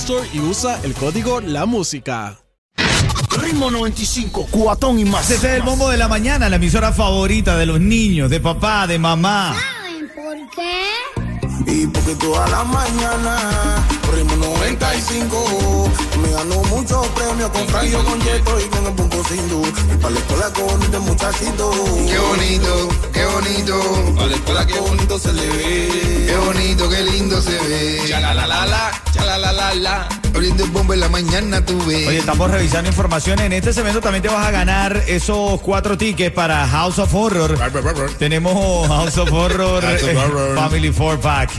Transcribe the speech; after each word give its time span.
Store 0.00 0.28
y 0.32 0.40
usa 0.40 0.78
el 0.84 0.92
código 0.92 1.40
La 1.40 1.64
Música. 1.64 2.38
Ritmo 3.40 3.70
95, 3.70 4.48
cuatón 4.50 4.98
y 4.98 5.06
más. 5.06 5.30
Este 5.30 5.48
es 5.48 5.54
el 5.54 5.62
bombo 5.62 5.88
de 5.88 5.96
la 5.96 6.06
mañana, 6.06 6.50
la 6.50 6.56
emisora 6.56 6.92
favorita 6.92 7.56
de 7.56 7.64
los 7.64 7.80
niños, 7.80 8.28
de 8.28 8.38
papá, 8.38 8.86
de 8.86 8.98
mamá. 8.98 9.56
¿Saben 9.58 10.10
por 10.14 10.50
qué? 10.54 11.25
Y 11.66 11.86
porque 11.88 12.14
toda 12.14 12.46
la 12.48 12.62
mañana, 12.64 13.84
Ritmo 14.12 14.36
95, 14.36 15.90
me 16.22 16.30
ganó 16.30 16.62
muchos 16.64 17.06
premios 17.08 17.50
con 17.50 17.66
Franjo, 17.66 18.04
con 18.04 18.20
Yeto 18.20 18.60
y 18.60 18.64
con 18.68 18.86
el 18.86 18.92
Punco 18.92 19.24
Sindu. 19.24 19.62
Y 19.66 19.96
para 19.96 20.14
la 20.14 20.20
escuela 20.20 20.52
con 20.52 20.82
este 20.82 20.98
muchachito. 21.00 21.70
Qué 22.06 22.18
bonito, 22.18 22.88
qué 23.12 23.24
bonito. 23.26 24.14
Para 24.14 24.26
la 24.28 24.36
escuela 24.36 24.66
qué 24.66 24.78
bonito 24.78 25.18
se 25.18 25.32
le 25.32 25.46
ve. 25.48 26.26
Qué 26.26 26.36
bonito, 26.36 26.88
qué 26.88 27.02
lindo 27.02 27.42
se 27.42 27.58
ve. 27.58 28.02
Ya 28.08 28.20
la 28.20 28.32
la 28.32 28.46
la 28.46 28.66
la, 28.66 29.02
ya 29.12 29.24
la 29.24 29.38
la 29.38 29.52
la 29.52 29.74
la. 29.74 30.25
Abriendo 30.36 30.64
el 30.64 30.70
bombo 30.70 30.92
en 30.92 31.00
la 31.00 31.08
mañana 31.08 31.64
tú 31.64 31.78
ves. 31.86 32.06
Oye, 32.06 32.18
estamos 32.18 32.50
revisando 32.50 32.88
información. 32.90 33.38
En 33.40 33.52
este 33.54 33.72
segmento 33.72 34.00
también 34.02 34.22
te 34.22 34.28
vas 34.28 34.46
a 34.46 34.50
ganar 34.50 35.02
esos 35.08 35.58
cuatro 35.62 35.96
tickets 35.96 36.34
para 36.34 36.66
House 36.68 36.98
of 36.98 37.12
Horror. 37.14 37.56
Tenemos 38.18 38.86
House 38.86 39.16
of 39.16 39.32
Horror, 39.32 39.82
eh. 39.84 39.96
Family 40.54 40.92
Four 40.92 41.18
Pack. 41.20 41.50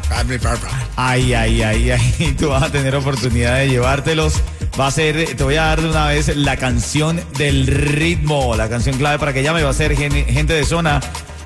Ay, 0.96 1.34
ay, 1.34 1.64
ay, 1.64 1.92
ay. 1.92 2.36
Tú 2.40 2.50
vas 2.50 2.62
a 2.62 2.72
tener 2.72 2.96
oportunidad 2.96 3.58
de 3.58 3.68
llevártelos. 3.70 4.36
Va 4.80 4.88
a 4.88 4.92
ser, 4.92 5.36
te 5.36 5.44
voy 5.44 5.56
a 5.56 5.64
dar 5.64 5.82
de 5.82 5.90
una 5.90 6.06
vez 6.10 6.36
la 6.38 6.56
canción 6.58 7.20
del 7.40 7.66
ritmo, 7.66 8.56
la 8.56 8.70
canción 8.70 8.96
clave 8.98 9.18
para 9.18 9.34
que 9.34 9.42
llame. 9.42 9.64
Va 9.64 9.72
a 9.72 9.74
ser 9.74 9.96
gen- 9.98 10.26
gente 10.28 10.54
de 10.54 10.64
zona 10.66 11.00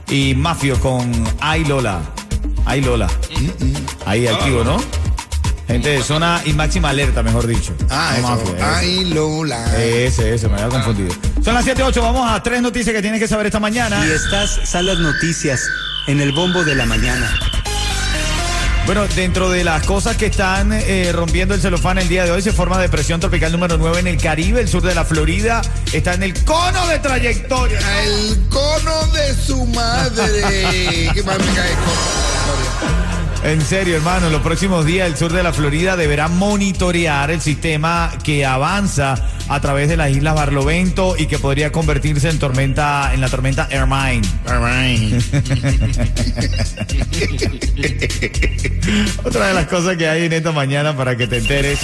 y 0.10 0.36
Mafio 0.36 0.78
con 0.82 1.10
Ay 1.40 1.64
Lola. 1.64 2.02
Ay 2.66 2.82
Lola. 2.82 3.08
Ahí 4.06 4.28
activo, 4.28 4.66
¿no? 4.66 4.78
Gente 5.72 5.90
de 5.90 6.04
zona 6.04 6.42
y 6.44 6.52
máxima 6.52 6.90
alerta, 6.90 7.24
mejor 7.24 7.48
dicho. 7.48 7.74
Ah, 7.90 8.18
No 8.20 8.36
eso. 8.36 8.56
Ay, 8.62 9.06
Lola. 9.06 9.66
Ese, 9.82 10.36
ese, 10.36 10.50
me 10.50 10.56
había 10.56 10.68
confundido. 10.68 11.16
Son 11.42 11.54
las 11.54 11.66
7.8, 11.66 12.02
vamos 12.02 12.30
a 12.30 12.44
tres 12.44 12.62
noticias 12.62 12.94
que 12.94 13.02
tienes 13.02 13.22
que 13.22 13.28
saber 13.28 13.46
esta 13.46 13.62
mañana. 13.62 14.06
Y 14.06 14.12
estas 14.12 14.60
son 14.70 14.86
las 14.86 15.00
noticias 15.00 15.62
en 16.08 16.20
el 16.20 16.34
bombo 16.34 16.66
de 16.66 16.76
la 16.76 16.86
mañana. 16.86 17.40
Bueno, 18.86 19.08
dentro 19.16 19.50
de 19.50 19.64
las 19.64 19.86
cosas 19.86 20.18
que 20.18 20.26
están 20.26 20.74
eh, 20.74 21.12
rompiendo 21.14 21.56
el 21.56 21.62
celofán 21.62 22.00
el 22.00 22.10
día 22.10 22.26
de 22.26 22.32
hoy, 22.32 22.42
se 22.42 22.52
forma 22.52 22.78
depresión 22.78 23.22
tropical 23.22 23.54
número 23.54 23.78
9 23.78 24.02
en 24.02 24.08
el 24.08 24.18
Caribe, 24.18 24.60
el 24.60 24.68
sur 24.68 24.82
de 24.82 24.94
la 24.94 25.06
Florida. 25.06 25.62
Está 25.94 26.16
en 26.16 26.24
el 26.24 26.44
cono 26.44 26.86
de 26.88 27.00
trayectoria. 27.00 27.80
El 28.04 28.42
cono 28.50 29.08
de 29.14 29.36
su 29.36 29.66
madre. 29.68 31.10
Qué 31.14 31.24
mal 31.24 31.40
me 31.40 31.54
cae 31.54 31.70
el 31.70 31.78
cono. 31.78 33.21
En 33.44 33.60
serio, 33.62 33.96
hermano, 33.96 34.28
en 34.28 34.34
los 34.34 34.42
próximos 34.42 34.86
días 34.86 35.08
el 35.08 35.18
sur 35.18 35.34
de 35.34 35.42
la 35.42 35.52
Florida 35.52 35.98
deberá 35.98 36.28
monitorear 36.28 37.32
el 37.32 37.42
sistema 37.42 38.12
que 38.24 38.46
avanza 38.46 39.16
a 39.48 39.60
través 39.60 39.90
de 39.90 39.98
las 39.98 40.12
islas 40.12 40.36
Barlovento 40.36 41.16
y 41.18 41.26
que 41.26 41.40
podría 41.40 41.72
convertirse 41.72 42.30
en 42.30 42.38
tormenta, 42.38 43.12
en 43.14 43.20
la 43.20 43.30
tormenta 43.30 43.68
Hermine. 43.72 44.22
Otra 49.24 49.48
de 49.48 49.54
las 49.56 49.66
cosas 49.68 49.98
que 49.98 50.08
hay 50.08 50.26
en 50.26 50.34
esta 50.34 50.52
mañana 50.52 50.96
para 50.96 51.18
que 51.18 51.26
te 51.26 51.40
enteres, 51.40 51.80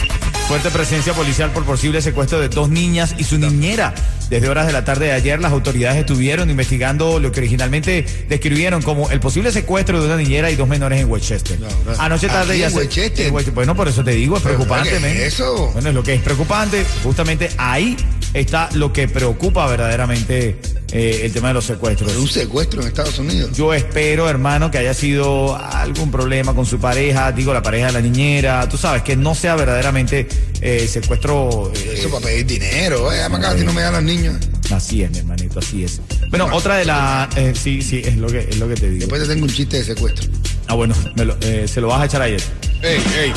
fuerte 0.48 0.70
presencia 0.72 1.14
policial 1.14 1.52
por 1.52 1.66
posible 1.66 2.02
secuestro 2.02 2.40
de 2.40 2.48
dos 2.48 2.70
niñas 2.70 3.16
y 3.18 3.24
su 3.26 3.38
niñera. 3.38 3.94
Desde 4.30 4.48
horas 4.50 4.66
de 4.68 4.74
la 4.74 4.84
tarde 4.86 5.06
de 5.08 5.12
ayer 5.12 5.40
las 5.42 5.52
autoridades 5.52 5.98
estuvieron 6.00 6.50
investigando 6.50 7.20
lo 7.20 7.32
que 7.32 7.40
originalmente 7.42 8.06
describieron 8.30 8.82
como 8.82 9.10
el 9.10 9.20
posible 9.20 9.52
secuestro 9.52 10.00
de 10.02 10.06
una 10.08 10.16
niñera 10.18 10.50
y 10.50 10.56
dos 10.56 10.68
menores 10.68 11.02
en 11.02 11.10
Westchester. 11.10 11.60
Anoche 12.00 12.28
tarde 12.28 12.58
ya 12.58 12.66
en 12.68 12.72
se- 12.72 12.78
Westchester. 12.78 13.28
en 13.28 13.34
West- 13.34 13.50
Bueno, 13.54 13.76
por 13.76 13.88
eso 13.90 14.04
te 14.04 14.12
digo, 14.12 14.38
es 14.38 14.44
Pero, 14.44 14.56
preocupante. 14.56 14.90
¿qué 14.90 14.96
es 14.96 15.02
men. 15.02 15.18
eso? 15.18 15.70
Bueno, 15.74 15.90
es 15.90 15.96
lo 15.96 16.04
que 16.04 16.14
es 16.14 16.22
preocupante. 16.22 16.86
Justamente 17.04 17.50
ahí 17.58 17.98
está 18.34 18.70
lo 18.74 18.92
que 18.94 19.08
preocupa 19.08 19.68
verdaderamente 19.68 20.60
eh, 20.92 21.22
el 21.24 21.32
tema 21.34 21.50
de 21.50 21.54
los 21.56 21.66
secuestros. 21.66 22.16
Un 22.18 22.28
secuestro 22.28 22.82
en 22.82 22.88
Estados 22.88 23.18
Unidos. 23.20 23.52
Yo 23.56 23.74
espero, 23.74 24.30
hermano, 24.30 24.72
que 24.72 24.78
haya 24.78 24.94
sido 24.94 25.56
algún 25.56 26.12
problema 26.12 26.54
con 26.54 26.66
su 26.66 26.80
pareja, 26.80 27.32
digo, 27.32 27.54
la 27.54 27.62
pareja 27.62 27.88
de 27.88 27.94
la 27.94 28.02
niñera, 28.02 28.68
tú 28.70 28.78
sabes, 28.78 29.02
que 29.04 29.16
no 29.16 29.36
sea 29.36 29.56
verdaderamente 29.56 30.28
eh, 30.62 30.88
secuestro. 30.88 31.72
eh, 31.76 31.96
Eso 31.98 32.10
para 32.10 32.26
pedir 32.26 32.46
dinero. 32.46 33.12
Eh, 33.12 33.22
acá 33.22 33.58
si 33.58 33.66
no 33.66 33.74
me 33.74 33.82
dan 33.82 33.94
los 33.94 34.04
niños. 34.04 34.36
así 34.72 35.04
es, 35.04 35.12
mi 35.12 35.20
hermanito, 35.20 35.60
así 35.60 35.84
es. 35.84 36.00
Bueno, 36.30 36.48
otra 36.54 36.78
de 36.78 36.86
las. 36.86 37.30
sí, 37.58 37.82
sí, 37.82 38.02
es 38.06 38.18
lo 38.18 38.28
que, 38.28 38.40
es 38.40 38.58
lo 38.58 38.68
que 38.68 38.76
te 38.76 38.88
digo. 38.90 39.00
Después 39.02 39.22
te 39.24 39.28
tengo 39.28 39.46
un 39.46 39.52
chiste 39.52 39.78
de 39.78 39.84
secuestro. 39.84 40.30
Ah, 40.68 40.74
bueno, 40.74 40.94
me 41.16 41.26
lo- 41.26 41.38
eh, 41.42 41.68
se 41.68 41.80
lo 41.82 41.88
vas 41.88 42.02
a 42.02 42.06
echar 42.06 42.22
ayer. 42.22 42.42
Ey, 42.82 43.02
ey. 43.18 43.34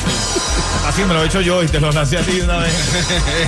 Así 0.86 1.02
me 1.02 1.14
lo 1.14 1.22
he 1.22 1.26
hecho 1.26 1.40
yo 1.40 1.62
y 1.62 1.66
te 1.68 1.80
lo 1.80 1.90
lancé 1.92 2.18
a 2.18 2.22
ti 2.22 2.32
de 2.32 2.42
una 2.42 2.58
vez. 2.58 2.72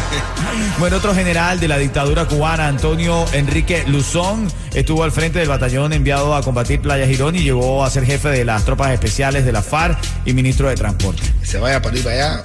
bueno, 0.79 0.97
otro 0.97 1.15
general 1.15 1.61
de 1.61 1.69
la 1.69 1.79
dictadura 1.79 2.27
cubana, 2.27 2.69
Antonio 2.69 3.25
Enrique 3.33 3.85
Luzón, 3.87 4.51
estuvo 4.75 5.03
al 5.05 5.13
frente 5.13 5.39
del 5.41 5.49
batallón 5.49 5.93
enviado 5.93 6.35
a 6.35 6.43
combatir 6.43 6.81
Playa 6.81 7.07
Girón 7.07 7.37
y 7.37 7.41
llegó 7.43 7.85
a 7.85 7.91
ser 7.91 8.05
jefe 8.07 8.29
de 8.29 8.45
las 8.45 8.65
tropas 8.65 8.93
especiales 8.93 9.45
de 9.45 9.53
la 9.53 9.63
FARC 9.63 9.99
y 10.25 10.33
ministro 10.33 10.69
de 10.69 10.77
Transporte. 10.77 11.23
Se 11.43 11.59
vaya 11.59 11.83
para 11.83 11.97
ir 11.97 12.05
para 12.05 12.15
allá. 12.37 12.43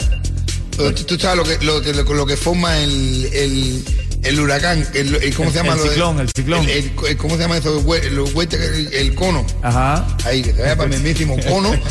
Tú, 0.75 0.91
tú 1.05 1.17
sabes 1.19 1.37
lo 1.37 1.43
que, 1.43 1.65
lo 1.65 1.81
que, 1.81 1.93
lo 2.13 2.25
que 2.25 2.37
forma 2.37 2.77
el, 2.77 3.29
el, 3.33 3.85
el 4.27 4.39
huracán. 4.39 4.87
El, 4.93 5.15
el- 5.15 5.35
¿Cómo 5.35 5.49
se 5.51 5.57
llama? 5.57 5.73
el 5.73 5.79
de- 5.83 5.89
ciclón, 5.89 6.19
el 6.19 6.29
ciclón. 6.35 6.67
el- 6.69 7.17
¿Cómo 7.17 7.35
se 7.35 7.41
llama 7.41 7.57
eso? 7.57 7.83
El 7.93 9.15
cono. 9.15 9.45
Ajá. 9.63 10.05
Ahí, 10.25 10.41
que 10.41 10.53
se 10.53 10.61
vaya 10.61 10.75
para 10.75 10.89
el 10.89 10.95
mismísimo 11.01 11.35
cono. 11.47 11.71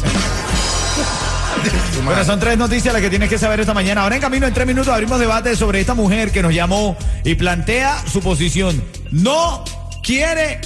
Bueno, 2.04 2.24
son 2.24 2.38
tres 2.38 2.56
noticias 2.56 2.92
las 2.92 3.02
que 3.02 3.10
tienes 3.10 3.28
que 3.28 3.38
saber 3.38 3.58
esta 3.60 3.74
mañana. 3.74 4.02
Ahora 4.02 4.14
en 4.14 4.20
camino, 4.20 4.46
en 4.46 4.54
tres 4.54 4.66
minutos, 4.66 4.92
abrimos 4.92 5.18
debate 5.18 5.56
sobre 5.56 5.80
esta 5.80 5.94
mujer 5.94 6.30
que 6.30 6.40
nos 6.42 6.54
llamó 6.54 6.96
y 7.24 7.34
plantea 7.34 8.00
su 8.12 8.20
posición. 8.20 8.80
No 9.10 9.64
quiere 10.04 10.60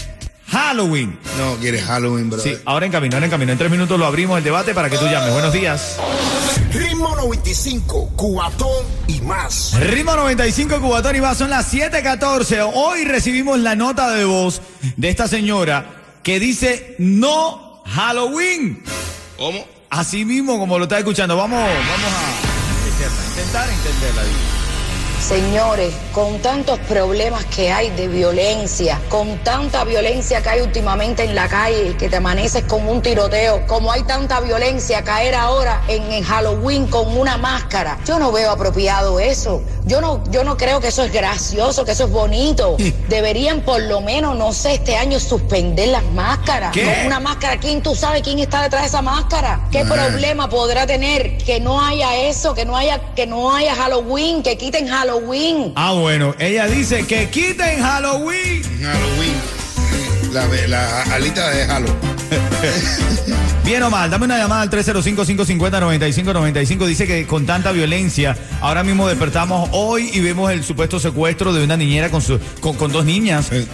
Halloween. 0.51 1.17
No, 1.39 1.57
quieres 1.57 1.85
Halloween, 1.85 2.29
bro. 2.29 2.41
Sí, 2.41 2.57
ahora 2.65 2.87
en 2.87 2.93
camino, 2.93 3.17
ahora 3.17 3.27
en 3.27 3.31
camino. 3.31 3.53
En 3.53 3.59
tres 3.59 3.71
minutos 3.71 3.99
lo 3.99 4.07
abrimos 4.07 4.37
el 4.37 4.45
debate 4.45 4.75
para 4.75 4.91
que 4.91 4.99
tú 4.99 5.07
llames. 5.07 5.33
Buenos 5.33 5.53
días. 5.53 5.97
Ritmo 6.73 7.15
95, 7.15 8.13
cuatón 8.17 8.85
y 9.07 9.21
más. 9.21 9.75
Ritmo 9.81 10.15
95 10.17 10.81
Cubatón 10.81 11.17
y 11.17 11.21
va, 11.21 11.35
son 11.35 11.51
las 11.51 11.73
7:14. 11.73 12.71
Hoy 12.75 13.05
recibimos 13.05 13.59
la 13.61 13.77
nota 13.77 14.11
de 14.11 14.25
voz 14.25 14.61
de 14.97 15.09
esta 15.09 15.29
señora 15.29 15.87
que 16.23 16.41
dice 16.41 16.97
no 16.99 17.83
Halloween. 17.87 18.83
¿Cómo? 19.37 19.65
Así 19.89 20.25
mismo 20.25 20.59
como 20.59 20.79
lo 20.79 20.85
está 20.85 20.99
escuchando. 20.99 21.37
Vamos, 21.37 21.59
vamos 21.61 22.13
a 22.13 23.31
intentar 23.31 23.69
entenderla. 23.71 24.23
digo. 24.25 24.60
Señores, 25.21 25.95
con 26.13 26.39
tantos 26.41 26.79
problemas 26.81 27.45
que 27.45 27.71
hay 27.71 27.91
de 27.91 28.09
violencia, 28.09 28.99
con 29.11 29.39
tanta 29.45 29.85
violencia 29.85 30.43
que 30.43 30.49
hay 30.49 30.61
últimamente 30.63 31.23
en 31.25 31.35
la 31.35 31.47
calle, 31.47 31.95
que 31.97 32.09
te 32.09 32.17
amaneces 32.17 32.65
con 32.65 32.89
un 32.89 33.03
tiroteo, 33.03 33.65
como 33.67 33.93
hay 33.93 34.03
tanta 34.05 34.41
violencia, 34.41 35.05
caer 35.05 35.35
ahora 35.35 35.83
en, 35.89 36.11
en 36.11 36.25
Halloween 36.25 36.87
con 36.87 37.17
una 37.17 37.37
máscara. 37.37 37.99
Yo 38.07 38.19
no 38.19 38.33
veo 38.33 38.51
apropiado 38.51 39.21
eso. 39.21 39.63
Yo 39.91 40.01
no, 40.01 40.23
yo 40.31 40.45
no 40.45 40.57
creo 40.57 40.81
que 40.81 40.87
eso 40.87 41.03
es 41.03 41.13
gracioso, 41.13 41.85
que 41.85 41.91
eso 41.91 42.05
es 42.05 42.11
bonito. 42.13 42.77
Deberían 43.09 43.63
por 43.63 43.83
lo 43.83 44.01
menos, 44.01 44.39
no 44.39 44.53
sé, 44.53 44.75
este 44.75 44.97
año 44.97 45.19
suspender 45.19 45.89
las 45.89 46.05
máscaras. 46.13 46.71
¿Qué? 46.71 47.03
Una 47.07 47.19
máscara, 47.19 47.59
¿quién 47.59 47.83
tú 47.83 47.97
sabes 47.97 48.23
quién 48.23 48.39
está 48.39 48.63
detrás 48.63 48.83
de 48.83 48.87
esa 48.87 49.03
máscara? 49.03 49.67
¿Qué 49.73 49.85
problema 49.85 50.49
podrá 50.49 50.87
tener 50.87 51.39
que 51.39 51.59
no 51.59 51.85
haya 51.85 52.15
eso, 52.29 52.55
que 52.55 52.65
no 52.65 52.77
haya, 52.77 53.01
que 53.17 53.27
no 53.27 53.53
haya 53.53 53.75
Halloween, 53.75 54.45
que 54.45 54.57
quiten 54.57 54.87
Halloween? 54.87 55.73
Ah, 55.75 55.91
bueno, 55.95 56.37
ella 56.39 56.69
dice 56.69 57.05
que 57.05 57.29
quiten 57.29 57.83
Halloween. 57.83 58.63
Halloween. 58.81 59.41
La, 60.33 60.47
la 60.69 61.03
alita 61.15 61.51
de 61.51 61.65
Halo. 61.65 61.89
Bien 63.65 63.83
o 63.83 63.91
mal, 63.91 64.11
dame 64.11 64.25
una 64.25 64.39
llamada 64.39 64.63
al 64.63 64.71
305-550-9595. 64.71 66.87
Dice 66.87 67.07
que 67.07 67.27
con 67.27 67.47
tanta 67.47 67.73
violencia, 67.73 68.37
ahora 68.61 68.83
mismo 68.83 69.07
despertamos 69.07 69.69
hoy 69.73 70.11
y 70.13 70.21
vemos 70.21 70.51
el 70.51 70.65
supuesto 70.65 70.99
secuestro 70.99 71.53
de 71.53 71.63
una 71.63 71.77
niñera 71.77 72.11
con, 72.11 72.23
su, 72.23 72.41
con, 72.61 72.77
con 72.77 72.91
dos 72.91 73.05
niñas 73.05 73.51
eh, 73.53 73.67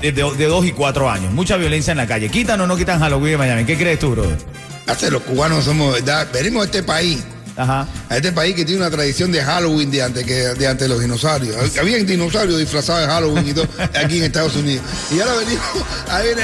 de, 0.00 0.12
de, 0.12 0.12
de 0.12 0.46
dos 0.46 0.64
y 0.64 0.72
cuatro 0.72 1.10
años. 1.10 1.32
Mucha 1.32 1.56
violencia 1.56 1.90
en 1.90 1.98
la 1.98 2.06
calle. 2.06 2.30
¿Quitan 2.30 2.60
o 2.60 2.66
no 2.66 2.76
quitan 2.76 3.00
Halloween 3.00 3.32
de 3.32 3.38
Miami? 3.38 3.64
¿Qué 3.64 3.76
crees 3.76 3.98
tú, 3.98 4.12
brother? 4.12 4.38
Hace 4.86 5.10
los 5.10 5.22
cubanos 5.22 5.64
somos, 5.64 5.92
¿verdad? 5.92 6.28
Venimos 6.32 6.62
a 6.62 6.66
este 6.66 6.82
país. 6.82 7.22
Ajá. 7.56 7.86
A 8.08 8.16
este 8.16 8.32
país 8.32 8.54
que 8.54 8.64
tiene 8.64 8.80
una 8.82 8.90
tradición 8.90 9.32
de 9.32 9.42
Halloween 9.42 9.90
de 9.90 10.02
antes, 10.02 10.24
que, 10.24 10.34
de 10.34 10.68
antes 10.68 10.88
los 10.88 11.00
dinosaurios. 11.00 11.76
Había 11.78 11.98
dinosaurios 11.98 12.58
disfrazados 12.58 13.02
de 13.02 13.08
Halloween 13.08 13.48
y 13.48 13.52
todo 13.52 13.66
aquí 14.02 14.18
en 14.18 14.24
Estados 14.24 14.56
Unidos. 14.56 14.84
Y 15.10 15.20
ahora 15.20 15.34
venimos 15.36 15.64
a 16.08 16.18
ver, 16.20 16.36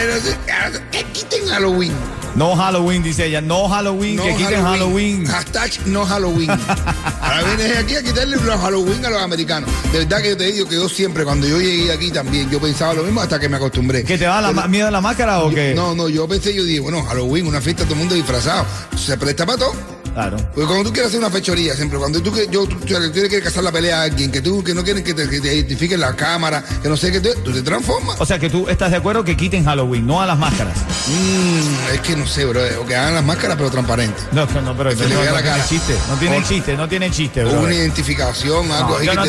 que 0.90 1.04
quiten 1.12 1.46
Halloween. 1.46 1.92
No 2.34 2.56
Halloween, 2.56 3.02
dice 3.02 3.26
ella. 3.26 3.40
No 3.40 3.68
Halloween, 3.68 4.16
No 4.16 4.24
que 4.24 4.36
quiten 4.36 4.62
Halloween. 4.62 5.26
Hashtag 5.26 5.86
no 5.86 6.04
Halloween. 6.06 6.50
Ahora 6.50 7.42
vienes 7.44 7.76
aquí 7.78 7.96
a 7.96 8.02
quitarle 8.02 8.36
los 8.36 8.60
Halloween 8.60 9.04
a 9.04 9.10
los 9.10 9.22
americanos. 9.22 9.70
De 9.92 9.98
verdad 10.00 10.22
que 10.22 10.30
yo 10.30 10.36
te 10.36 10.52
digo 10.52 10.68
que 10.68 10.76
yo 10.76 10.88
siempre, 10.88 11.24
cuando 11.24 11.46
yo 11.46 11.60
llegué 11.60 11.92
aquí 11.92 12.10
también, 12.10 12.50
yo 12.50 12.60
pensaba 12.60 12.94
lo 12.94 13.02
mismo 13.02 13.20
hasta 13.20 13.38
que 13.38 13.48
me 13.48 13.56
acostumbré. 13.56 14.04
¿Que 14.04 14.16
te 14.16 14.24
da 14.24 14.40
la, 14.40 14.68
miedo 14.68 14.88
a 14.88 14.90
la 14.90 15.00
máscara 15.00 15.40
o 15.40 15.50
qué? 15.50 15.74
No, 15.74 15.94
no, 15.94 16.08
yo 16.08 16.26
pensé, 16.26 16.54
yo 16.54 16.64
dije, 16.64 16.80
bueno, 16.80 17.02
Halloween, 17.02 17.46
una 17.46 17.60
fiesta, 17.60 17.84
todo 17.84 17.94
el 17.94 18.00
mundo 18.00 18.14
disfrazado. 18.14 18.66
Se 18.96 19.16
presta 19.18 19.44
para 19.44 19.58
todo. 19.58 20.01
Claro. 20.14 20.36
Porque 20.54 20.66
cuando 20.66 20.84
tú 20.84 20.92
quieres 20.92 21.08
hacer 21.08 21.20
una 21.20 21.30
fechoría, 21.30 21.74
siempre, 21.74 21.98
cuando 21.98 22.20
tú, 22.22 22.32
que- 22.32 22.46
yo, 22.50 22.66
tú, 22.66 22.76
tú 22.76 22.86
quieres 22.86 23.28
que 23.30 23.40
cazar 23.42 23.64
la 23.64 23.72
pelea 23.72 24.00
a 24.00 24.02
alguien, 24.04 24.30
que 24.30 24.40
tú 24.42 24.62
que 24.62 24.74
no 24.74 24.82
quieres 24.84 25.02
que 25.02 25.14
te, 25.14 25.28
que 25.28 25.40
te 25.40 25.54
identifiquen 25.54 26.00
la 26.00 26.14
cámara, 26.14 26.62
que 26.82 26.88
no 26.88 26.96
sé 26.96 27.10
qué, 27.12 27.20
tú 27.20 27.52
te 27.52 27.62
transformas. 27.62 28.20
O 28.20 28.26
sea 28.26 28.38
que 28.38 28.50
tú 28.50 28.68
estás 28.68 28.90
de 28.90 28.96
acuerdo 28.98 29.24
que 29.24 29.36
quiten 29.36 29.64
Halloween, 29.64 30.06
no 30.06 30.20
a 30.20 30.26
las 30.26 30.38
máscaras. 30.38 30.76
Mm, 31.08 31.94
es 31.94 32.00
que 32.00 32.16
no 32.16 32.26
sé, 32.26 32.44
bro, 32.44 32.60
o 32.80 32.86
que 32.86 32.94
hagan 32.94 33.14
las 33.14 33.24
máscaras 33.24 33.56
pero 33.56 33.70
transparentes. 33.70 34.24
No, 34.32 34.46
no, 34.46 34.76
pero 34.76 34.92
no, 34.92 35.08
no 35.08 35.20
vea 35.20 35.32
la 35.32 35.42
tiene 35.42 35.58
chiste. 35.68 35.94
No 36.08 36.16
tiene 36.16 36.38
O- 36.38 36.42
chiste, 36.42 36.76
no 36.76 36.88
tiene 36.88 37.10
chiste, 37.10 37.44
bro. 37.44 37.60
una 37.60 37.74
identificación, 37.74 38.70
algo 38.70 38.90
No, 38.90 38.96
así 38.96 39.06
no 39.06 39.12
yo 39.12 39.14
no 39.14 39.24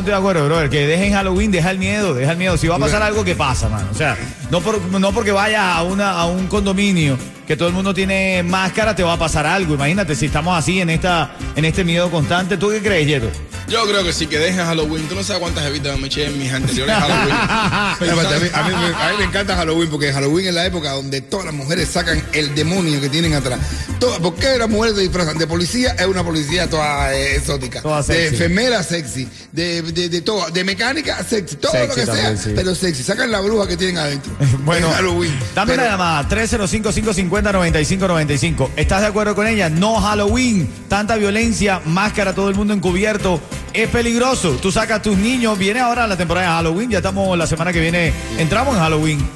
estoy 0.00 0.02
de 0.10 0.14
acuerdo, 0.14 0.44
brother. 0.46 0.68
Que 0.70 0.86
dejen 0.86 1.12
Halloween, 1.12 1.50
deja 1.50 1.70
el 1.70 1.78
miedo, 1.78 2.14
deja 2.14 2.32
el 2.32 2.38
miedo. 2.38 2.56
Si 2.56 2.66
va 2.68 2.76
a 2.76 2.78
pasar 2.78 3.02
algo, 3.02 3.24
que 3.24 3.34
pasa, 3.34 3.68
man. 3.68 3.88
O 3.90 3.94
sea, 3.94 4.16
no, 4.50 4.60
por- 4.60 4.80
no 5.00 5.12
porque 5.12 5.32
vaya 5.32 5.74
a, 5.76 5.82
una, 5.82 6.10
a 6.12 6.26
un 6.26 6.46
condominio 6.46 7.18
que 7.46 7.56
todo 7.56 7.68
el 7.68 7.74
mundo 7.74 7.92
tiene 7.92 8.42
máscara, 8.42 8.94
te 8.94 9.02
va 9.02 9.14
a 9.14 9.18
pasar 9.18 9.46
algo. 9.46 9.74
Imagínate 9.74 10.14
si 10.14 10.26
estamos 10.26 10.56
así 10.56 10.80
en 10.80 10.90
esta 10.90 11.32
en 11.56 11.64
este 11.64 11.84
miedo 11.84 12.10
constante. 12.10 12.56
¿Tú 12.56 12.70
qué 12.70 12.80
crees, 12.82 13.06
Yeto? 13.06 13.30
Yo 13.68 13.86
creo 13.86 14.04
que 14.04 14.12
sí, 14.12 14.26
que 14.26 14.38
dejen 14.38 14.66
Halloween. 14.66 15.08
Tú 15.08 15.14
no 15.14 15.24
sabes 15.24 15.40
cuántas 15.40 15.64
evitas 15.64 15.98
me 15.98 16.08
eché 16.08 16.26
en 16.26 16.38
mis 16.38 16.52
anteriores 16.52 16.94
Halloween. 16.94 17.34
A, 17.34 17.96
mí, 18.00 18.06
a 18.52 18.62
mí 18.62 18.70
me, 18.74 18.86
a 18.94 19.08
mí 19.10 19.16
me 19.18 19.24
encanta 19.24 19.56
Halloween 19.56 19.88
porque 19.88 20.12
Halloween 20.12 20.46
es 20.48 20.54
la 20.54 20.66
época 20.66 20.90
donde 20.92 21.22
todas 21.22 21.46
las 21.46 21.54
mujeres 21.54 21.88
sacan 21.88 22.22
el 22.32 22.54
demonio 22.54 23.00
que 23.00 23.08
tienen 23.08 23.32
atrás. 23.34 23.58
Todas, 23.98 24.18
¿Por 24.20 24.34
qué 24.34 24.58
las 24.58 24.68
mujeres 24.68 24.96
se 24.96 25.02
disfrazan? 25.02 25.38
De 25.38 25.46
policía 25.46 25.96
es 25.98 26.06
una 26.06 26.22
policía 26.22 26.68
toda 26.68 27.14
eh, 27.14 27.36
exótica. 27.36 27.80
Toda 27.80 28.02
de 28.02 28.14
sexy. 28.14 28.34
enfermera 28.34 28.82
sexy. 28.82 29.26
De, 29.52 29.80
de, 29.82 30.08
de 30.10 30.20
todo. 30.20 30.50
De 30.50 30.62
mecánica 30.64 31.24
sexy. 31.24 31.56
Todo 31.56 31.72
Sexy 31.72 31.88
lo 31.88 31.94
que 31.94 32.04
también, 32.06 32.36
sea, 32.36 32.44
sí. 32.44 32.52
pero 32.54 32.74
sexy. 32.74 33.02
Sacan 33.02 33.30
la 33.30 33.40
bruja 33.40 33.66
que 33.66 33.76
tienen 33.76 33.96
adentro. 33.98 34.32
Bueno, 34.64 34.88
En 34.88 34.94
Halloween. 34.94 35.38
dame 35.54 35.72
Pero- 35.72 35.82
una 35.82 35.90
llamada, 35.92 36.28
305-550-9595. 36.28 38.70
¿Estás 38.76 39.00
de 39.02 39.06
acuerdo 39.08 39.34
con 39.34 39.46
ella? 39.46 39.68
No 39.70 40.00
Halloween, 40.00 40.68
tanta 40.88 41.16
violencia, 41.16 41.80
máscara, 41.84 42.34
todo 42.34 42.48
el 42.48 42.54
mundo 42.54 42.72
encubierto. 42.74 43.40
Es 43.72 43.88
peligroso. 43.88 44.52
Tú 44.62 44.70
sacas 44.72 44.98
a 44.98 45.02
tus 45.02 45.16
niños, 45.16 45.58
viene 45.58 45.80
ahora 45.80 46.06
la 46.06 46.16
temporada 46.16 46.46
de 46.48 46.52
Halloween, 46.54 46.90
ya 46.90 46.98
estamos 46.98 47.36
la 47.36 47.46
semana 47.46 47.72
que 47.72 47.80
viene, 47.80 48.12
entramos 48.38 48.74
en 48.76 48.80
Halloween. 48.82 49.28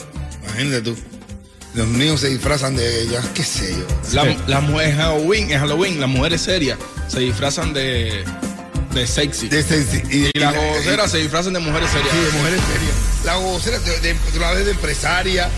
Imagínate 0.44 0.82
tú. 0.82 0.96
Los 1.74 1.86
niños 1.88 2.20
se 2.20 2.28
disfrazan 2.30 2.74
de 2.76 3.02
ella, 3.02 3.20
qué 3.34 3.44
sé 3.44 3.72
yo. 3.76 3.84
La- 4.14 4.34
Las 4.46 4.62
mujeres 4.62 4.96
Halloween, 4.96 5.50
en 5.52 5.60
Halloween, 5.60 6.00
las 6.00 6.08
mujeres 6.08 6.40
serias 6.40 6.78
se 7.08 7.20
disfrazan 7.20 7.72
de, 7.74 8.24
de 8.94 9.06
sexy. 9.06 9.48
De 9.48 9.62
sexy. 9.62 10.02
Y, 10.10 10.30
y 10.36 10.40
las 10.40 10.54
la- 10.54 10.60
goceras 10.60 11.10
se 11.10 11.18
disfrazan 11.18 11.52
de 11.52 11.60
mujeres 11.60 11.90
serias. 11.90 12.10
Sí, 12.10 12.18
de 12.18 12.32
mujeres 12.38 12.60
serias. 12.72 12.92
La 13.24 13.36
vocera 13.36 13.78
de, 13.80 14.00
de, 14.00 14.12
ves 14.14 14.64
de 14.64 14.70
empresaria. 14.70 15.50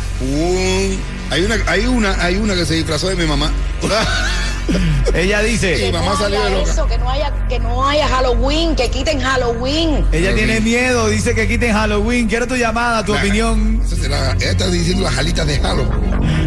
hay 1.31 1.43
una, 1.45 1.57
hay 1.67 1.87
una, 1.87 2.23
hay 2.25 2.37
una 2.37 2.55
que 2.55 2.67
se 2.67 2.75
disfrazó 2.75 3.09
de 3.09 3.17
mi 3.17 3.25
mamá. 3.27 3.51
Ella 5.15 5.41
dice, 5.43 5.75
Que 5.77 5.93
mamá 5.93 6.15
no 6.19 6.29
de 6.29 6.37
haya 6.37 6.61
eso, 6.63 6.87
que 6.87 6.99
no 6.99 7.11
haya, 7.11 7.33
que 7.49 7.59
no 7.59 7.87
haya 7.87 8.07
Halloween, 8.09 8.77
que 8.77 8.91
quiten 8.91 9.21
Halloween. 9.21 10.05
ella 10.13 10.35
tiene 10.35 10.61
miedo, 10.61 11.09
dice 11.09 11.35
que 11.35 11.49
quiten 11.49 11.73
Halloween. 11.73 12.29
Quiero 12.29 12.47
tu 12.47 12.57
llamada, 12.57 13.05
tu 13.05 13.13
La- 13.13 13.21
opinión. 13.21 13.83
Ella 13.91 14.35
está 14.41 14.69
diciendo 14.69 15.03
las 15.05 15.19
alitas 15.19 15.47
de 15.47 15.57
Halo. 15.57 15.85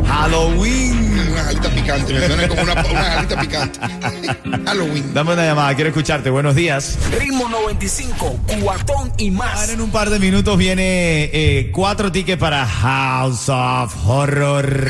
Halloween. 0.07 1.12
Unas 1.43 1.47
alitas 1.49 1.71
picantes. 1.73 2.19
Me 2.19 2.27
suena 2.27 2.47
como 2.47 2.61
una, 2.61 2.73
una 2.85 3.17
alita 3.19 3.39
picante. 3.41 3.79
Halloween. 4.65 5.13
Dame 5.13 5.33
una 5.33 5.43
llamada, 5.45 5.75
quiero 5.75 5.89
escucharte. 5.89 6.29
Buenos 6.29 6.55
días. 6.55 6.97
Ritmo 7.19 7.49
95, 7.49 8.39
cuatón 8.61 9.11
y 9.17 9.29
más. 9.31 9.59
Ahora 9.61 9.73
en 9.73 9.81
un 9.81 9.91
par 9.91 10.09
de 10.09 10.19
minutos 10.19 10.57
viene 10.57 11.29
eh, 11.33 11.69
cuatro 11.73 12.11
tickets 12.11 12.39
para 12.39 12.65
House 12.65 13.49
of 13.49 13.93
Horror. 14.07 14.87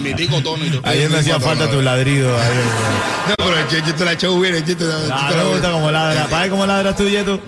Mi 0.00 0.14
tico 0.14 0.42
tono 0.42 0.64
y 0.64 0.70
todo. 0.70 0.80
Ayer 0.84 1.10
me 1.10 1.18
hacía 1.18 1.38
falta 1.38 1.70
tu 1.70 1.82
ladrido. 1.82 2.34
ayer. 2.34 2.64
No, 3.28 3.34
pero 3.36 3.56
el 3.58 3.66
chiste 3.68 4.04
la 4.04 4.12
echó 4.12 4.38
bien, 4.40 4.54
el 4.54 4.64
chiste 4.64 4.84
la- 4.84 4.96
el 5.04 5.12
Ah, 5.12 5.16
chiste 5.20 5.36
me 5.36 5.44
la- 5.44 5.50
gusta 5.50 5.70
como 5.72 5.90
ladra. 5.90 6.26
¿Sabes 6.28 6.50
cómo 6.50 6.66
ladras 6.66 6.96
tú, 6.96 7.08
Yeto? 7.08 7.40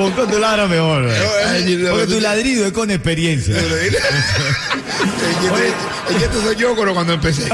Pon 0.00 0.12
con 0.12 0.30
tu 0.30 0.38
ladra 0.38 0.66
mejor. 0.66 1.10
Porque 1.90 2.06
tu 2.06 2.20
ladrido 2.20 2.64
es 2.64 2.72
con 2.72 2.90
experiencia. 2.90 3.54
El 6.10 6.16
chiste 6.18 6.42
soy 6.42 6.56
yo 6.56 6.74
cuando 6.74 6.94
cuando 6.94 7.12
empecé. 7.12 7.48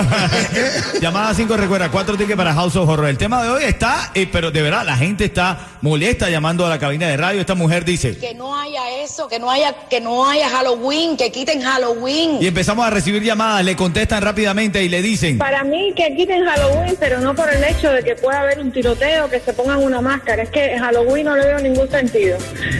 Llamada 1.00 1.34
5 1.34 1.56
recuerda, 1.56 1.90
cuatro 1.90 2.16
tickets 2.16 2.36
para 2.36 2.54
House 2.54 2.74
of 2.76 2.88
Horror. 2.88 3.08
El 3.08 3.18
tema 3.18 3.42
de 3.42 3.50
hoy 3.50 3.64
está, 3.64 4.12
eh, 4.14 4.28
pero 4.30 4.50
de 4.50 4.62
verdad, 4.62 4.84
la 4.86 4.96
gente 4.96 5.26
está 5.26 5.58
molesta 5.82 6.30
llamando 6.30 6.64
a 6.64 6.68
la 6.70 6.78
cabina 6.78 7.06
de 7.06 7.16
radio. 7.16 7.40
Esta 7.40 7.54
mujer 7.54 7.84
dice, 7.84 8.16
Que 8.16 8.34
no 8.34 8.58
haya 8.58 9.02
eso, 9.02 9.28
que 9.28 9.38
no 9.38 9.50
haya, 9.50 9.74
que 9.90 10.00
no 10.00 10.28
haya 10.28 10.48
Halloween, 10.48 11.16
que 11.16 11.30
quiten 11.30 11.60
Halloween. 11.60 12.38
y 12.40 12.46
empezamos 12.46 12.86
a 12.86 12.90
recibir 12.90 13.22
llamadas, 13.22 13.64
le 13.64 13.76
contestan 13.76 14.22
rápidamente 14.22 14.82
y 14.82 14.88
le 14.88 15.02
dicen, 15.02 15.36
Para 15.38 15.62
mí 15.62 15.92
que 15.94 16.14
quiten 16.16 16.44
Halloween, 16.44 16.96
pero 16.98 17.20
no 17.20 17.34
por 17.34 17.52
el 17.52 17.62
hecho 17.62 17.90
de 17.90 18.02
que 18.02 18.16
pueda 18.16 18.40
haber 18.40 18.58
un 18.60 18.72
tiroteo, 18.72 19.28
que 19.28 19.40
se 19.40 19.52
pongan 19.52 19.82
una 19.82 20.00
máscara. 20.00 20.44
Es 20.44 20.50
que 20.50 20.78
Halloween 20.78 21.26
no 21.26 21.36
le 21.36 21.44
veo 21.44 21.58
ningún 21.58 21.90
sentido. 21.90 22.35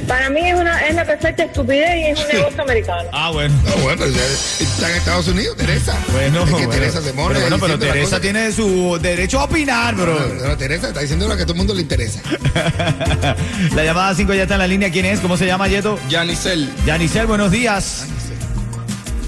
Para 0.06 0.30
mí 0.30 0.40
es 0.48 0.54
una 0.54 0.86
es 0.86 0.94
la 0.94 1.04
perfecta 1.04 1.44
estupidez 1.44 1.96
y 1.98 2.04
es 2.10 2.20
un 2.20 2.28
negocio 2.28 2.62
americano. 2.62 3.08
ah, 3.12 3.30
bueno. 3.30 3.54
No, 3.64 3.76
bueno, 3.82 3.98
pero 4.04 4.10
ya 4.10 4.24
está 4.60 4.90
en 4.90 4.96
Estados 4.96 5.28
Unidos, 5.28 5.56
Teresa. 5.56 5.96
Bueno, 6.12 6.40
es 6.40 6.46
que 6.46 6.52
bueno. 6.52 6.70
Teresa 6.70 7.02
se 7.02 7.12
mora 7.12 7.34
pero, 7.34 7.40
bueno, 7.48 7.58
pero 7.60 7.78
Teresa 7.78 8.20
tiene 8.20 8.52
su 8.52 8.98
derecho 9.00 9.40
a 9.40 9.44
opinar, 9.44 9.94
bro. 9.94 10.18
No, 10.18 10.48
no, 10.48 10.56
Teresa 10.56 10.88
está 10.88 11.00
diciendo 11.00 11.26
lo 11.28 11.36
que 11.36 11.42
a 11.42 11.46
todo 11.46 11.54
el 11.54 11.58
mundo 11.58 11.74
le 11.74 11.82
interesa. 11.82 12.20
la 13.74 13.84
llamada 13.84 14.14
5 14.14 14.34
ya 14.34 14.42
está 14.42 14.54
en 14.54 14.60
la 14.60 14.66
línea. 14.66 14.90
¿Quién 14.90 15.06
es? 15.06 15.20
¿Cómo 15.20 15.36
se 15.36 15.46
llama, 15.46 15.68
Yeto? 15.68 15.98
Yanicel. 16.08 16.68
Yanicel, 16.86 17.26
buenos 17.26 17.50
días. 17.50 18.06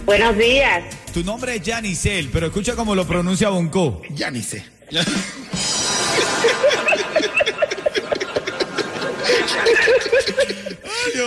Buenos 0.05 0.37
días. 0.39 0.85
Tu 1.13 1.23
nombre 1.25 1.57
es 1.57 1.63
Yanicel, 1.63 2.29
pero 2.33 2.47
escucha 2.47 2.75
cómo 2.75 2.95
lo 2.95 3.07
pronuncia 3.07 3.49
Bonco. 3.49 4.03
Ya 4.11 4.31
ni 4.31 4.43
sé. 4.43 4.65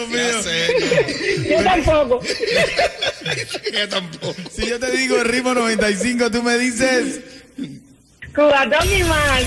Dios 0.10 0.44
Ya 0.44 0.44
sé. 0.44 1.50
Yo 1.50 1.64
tampoco. 1.64 2.22
Ya 3.74 3.88
tampoco. 3.88 4.36
Si 4.54 4.68
yo 4.68 4.80
te 4.80 4.92
digo 4.92 5.24
ritmo 5.24 5.54
95, 5.54 6.32
tú 6.32 6.44
me 6.44 6.58
dices. 6.58 7.22
Cubatón 8.36 8.92
y 8.92 9.04
más. 9.04 9.44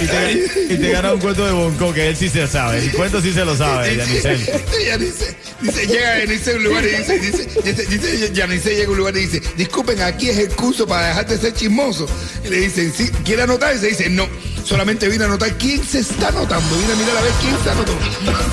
Y 0.00 0.06
te, 0.06 0.74
y 0.74 0.76
te 0.76 0.90
gana 0.90 1.14
un 1.14 1.20
cuento 1.20 1.46
de 1.46 1.52
Bonco, 1.52 1.92
que 1.92 2.08
él 2.08 2.16
sí 2.16 2.28
se 2.28 2.46
sabe. 2.46 2.78
El 2.78 2.92
cuento 2.92 3.20
sí 3.20 3.32
se 3.32 3.44
lo 3.44 3.56
sabe, 3.56 3.96
Yanicel. 3.96 4.46
Ya 4.84 4.98
dice, 4.98 5.36
Dice, 5.60 5.86
llega 5.86 6.18
Yanice 6.18 6.52
a 6.52 6.56
un 6.56 6.64
lugar 6.64 6.84
y 6.84 6.88
dice, 6.88 7.18
dice, 7.18 7.48
dice, 7.64 7.86
dice 7.86 8.32
Yanice 8.32 8.74
llega 8.74 8.88
a 8.88 8.90
un 8.90 8.98
lugar 8.98 9.16
y 9.16 9.20
dice, 9.20 9.40
disculpen, 9.56 10.00
aquí 10.02 10.28
es 10.28 10.38
el 10.38 10.48
curso 10.48 10.86
para 10.86 11.08
dejarte 11.08 11.38
ser 11.38 11.54
chismoso. 11.54 12.06
Y 12.44 12.48
le 12.48 12.56
dicen, 12.58 12.92
sí, 12.92 13.08
¿quiere 13.24 13.42
anotar? 13.42 13.74
Y 13.74 13.78
se 13.78 13.86
dice, 13.86 14.10
no, 14.10 14.28
solamente 14.64 15.08
vine 15.08 15.24
a 15.24 15.26
anotar 15.26 15.52
quién 15.54 15.84
se 15.84 16.00
está 16.00 16.28
anotando. 16.28 16.76
Vine 16.76 16.92
a 16.92 16.96
mirar 16.96 17.16
a 17.16 17.20
ver 17.20 17.32
quién 17.40 17.56
se 17.62 17.70
anotó. 17.70 17.92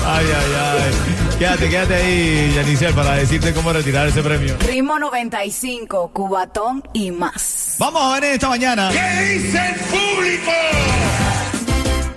Ay, 0.06 0.26
ay, 0.26 0.52
ay. 0.56 1.38
Quédate, 1.38 1.68
quédate 1.70 1.94
ahí, 1.94 2.52
Yanisel, 2.54 2.94
para 2.94 3.14
decirte 3.16 3.52
cómo 3.52 3.72
retirar 3.72 4.06
ese 4.08 4.22
premio. 4.22 4.56
Ritmo 4.60 4.98
95, 4.98 6.10
Cubatón 6.12 6.82
y 6.92 7.10
más. 7.10 7.76
Vamos 7.78 8.02
a 8.02 8.14
ver 8.14 8.24
en 8.24 8.32
esta 8.34 8.48
mañana. 8.48 8.90
¿Qué 8.92 9.24
dice 9.34 9.58
el 9.58 9.74
público? 9.80 10.50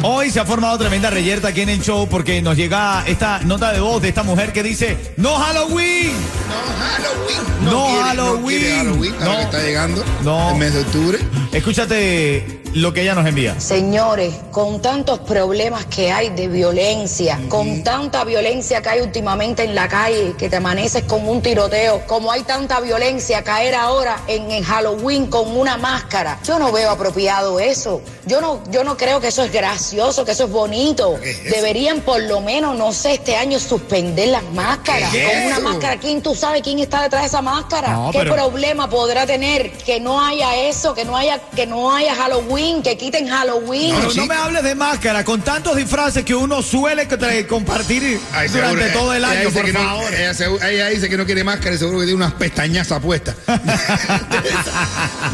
Hoy 0.08 0.30
se 0.30 0.40
ha 0.40 0.46
formado 0.46 0.78
tremenda 0.78 1.10
reyerta 1.10 1.48
aquí 1.48 1.62
en 1.62 1.70
el 1.70 1.82
show 1.82 2.08
porque 2.08 2.40
nos 2.40 2.56
llega 2.56 3.04
esta 3.08 3.40
nota 3.40 3.72
de 3.72 3.80
voz 3.80 4.00
de 4.04 4.10
esta 4.10 4.22
mujer 4.22 4.54
que 4.54 4.62
dice 4.62 5.14
¡No 5.18 5.34
Halloween! 5.40 6.12
No 6.48 6.56
Halloween. 6.78 7.66
No 7.66 7.86
quiere- 7.88 8.04
Halloween. 8.04 8.42
No 8.44 8.46
quiere 8.48 8.75
Halloween, 8.78 9.14
ahora 9.16 9.25
No. 9.25 9.38
que 9.38 9.44
está 9.46 9.62
llegando 9.64 10.04
No. 10.24 10.52
el 10.52 10.58
mes 10.58 10.74
de 10.75 10.80
octubre. 10.82 11.20
Escúchate 11.52 12.62
lo 12.75 12.94
que 12.94 13.01
ella 13.03 13.15
nos 13.15 13.25
envía. 13.25 13.60
Señores, 13.60 14.34
con 14.51 14.82
tantos 14.82 15.20
problemas 15.20 15.86
que 15.86 16.12
hay 16.12 16.29
de 16.29 16.50
violencia, 16.50 17.39
con 17.48 17.84
tanta 17.84 18.25
violencia 18.25 18.82
que 18.82 18.89
hay 18.89 19.00
últimamente 19.01 19.63
en 19.63 19.74
la 19.74 19.88
calle, 19.88 20.34
que 20.38 20.50
te 20.50 20.58
amaneces 20.58 21.03
con 21.03 21.27
un 21.27 21.41
tiroteo, 21.41 22.05
como 22.05 22.32
hay 22.34 22.44
tanta 22.44 22.82
violencia, 22.82 23.44
caer 23.44 23.75
ahora 23.75 24.17
en, 24.27 24.51
en 24.51 24.62
Halloween 24.63 25.27
con 25.27 25.55
una 25.58 25.77
máscara. 25.77 26.38
Yo 26.46 26.60
no 26.60 26.74
veo 26.74 26.89
apropiado 26.91 27.62
eso. 27.62 28.01
Yo 28.25 28.41
no, 28.41 28.62
yo 28.72 28.84
no 28.84 28.98
creo 28.98 29.22
que 29.22 29.27
eso 29.29 29.44
es 29.44 29.53
gracioso, 29.53 30.25
que 30.25 30.32
eso 30.34 30.46
es 30.46 30.51
bonito. 30.51 31.17
¿Qué 31.22 31.29
es 31.32 31.39
eso? 31.46 31.55
Deberían 31.55 32.01
por 32.01 32.22
lo 32.24 32.41
menos, 32.41 32.75
no 32.75 32.91
sé, 32.91 33.13
este 33.13 33.38
año 33.38 33.58
suspender 33.58 34.27
las 34.29 34.44
máscaras. 34.53 35.12
¿Qué 35.12 35.25
es 35.25 35.34
Con 35.34 35.46
una 35.46 35.60
máscara, 35.60 35.98
¿quién 35.98 36.22
tú 36.22 36.36
sabes 36.36 36.62
quién 36.62 36.79
está 36.79 37.03
detrás 37.03 37.22
de 37.22 37.27
esa 37.27 37.41
máscara? 37.41 37.94
No, 37.94 38.12
¿Qué 38.12 38.20
pero- 38.20 38.34
problema 38.34 38.89
podrá 38.89 39.25
tener 39.25 39.72
que 39.77 40.01
no 40.01 40.20
haya 40.20 40.55
eso, 40.58 40.94
que 40.94 41.05
no 41.05 41.15
haya, 41.15 41.39
que 41.55 41.65
no 41.65 41.96
haya 41.96 42.13
Halloween, 42.15 42.64
que 42.84 42.98
quiten 42.98 43.27
Halloween? 43.27 43.95
Pero 43.95 44.12
sí. 44.12 44.17
no 44.19 44.25
me 44.25 44.36
hables 44.36 44.63
de 44.63 44.75
máscara, 44.75 45.24
con 45.24 45.41
tantos 45.41 45.75
disfraces 45.75 46.24
que 46.24 46.34
uno 46.36 46.62
suele 46.62 47.07
compartir 47.48 48.19
Ay, 48.34 48.48
durante 48.50 48.84
seguro, 48.84 49.00
todo 49.00 49.13
el 49.13 49.24
año, 49.25 49.50
por 49.51 49.72
no- 49.74 50.07
ella, 50.10 50.34
seguro- 50.34 50.65
ella 50.65 50.88
dice 50.88 51.10
que 51.10 51.17
no 51.17 51.25
quiere 51.25 51.43
máscara 51.43 51.75
y 51.75 51.77
seguro 51.77 52.00
que 52.00 52.05
tiene 52.05 52.17
unas 52.17 52.34
pestañazas 52.34 53.00
puestas. 53.01 53.36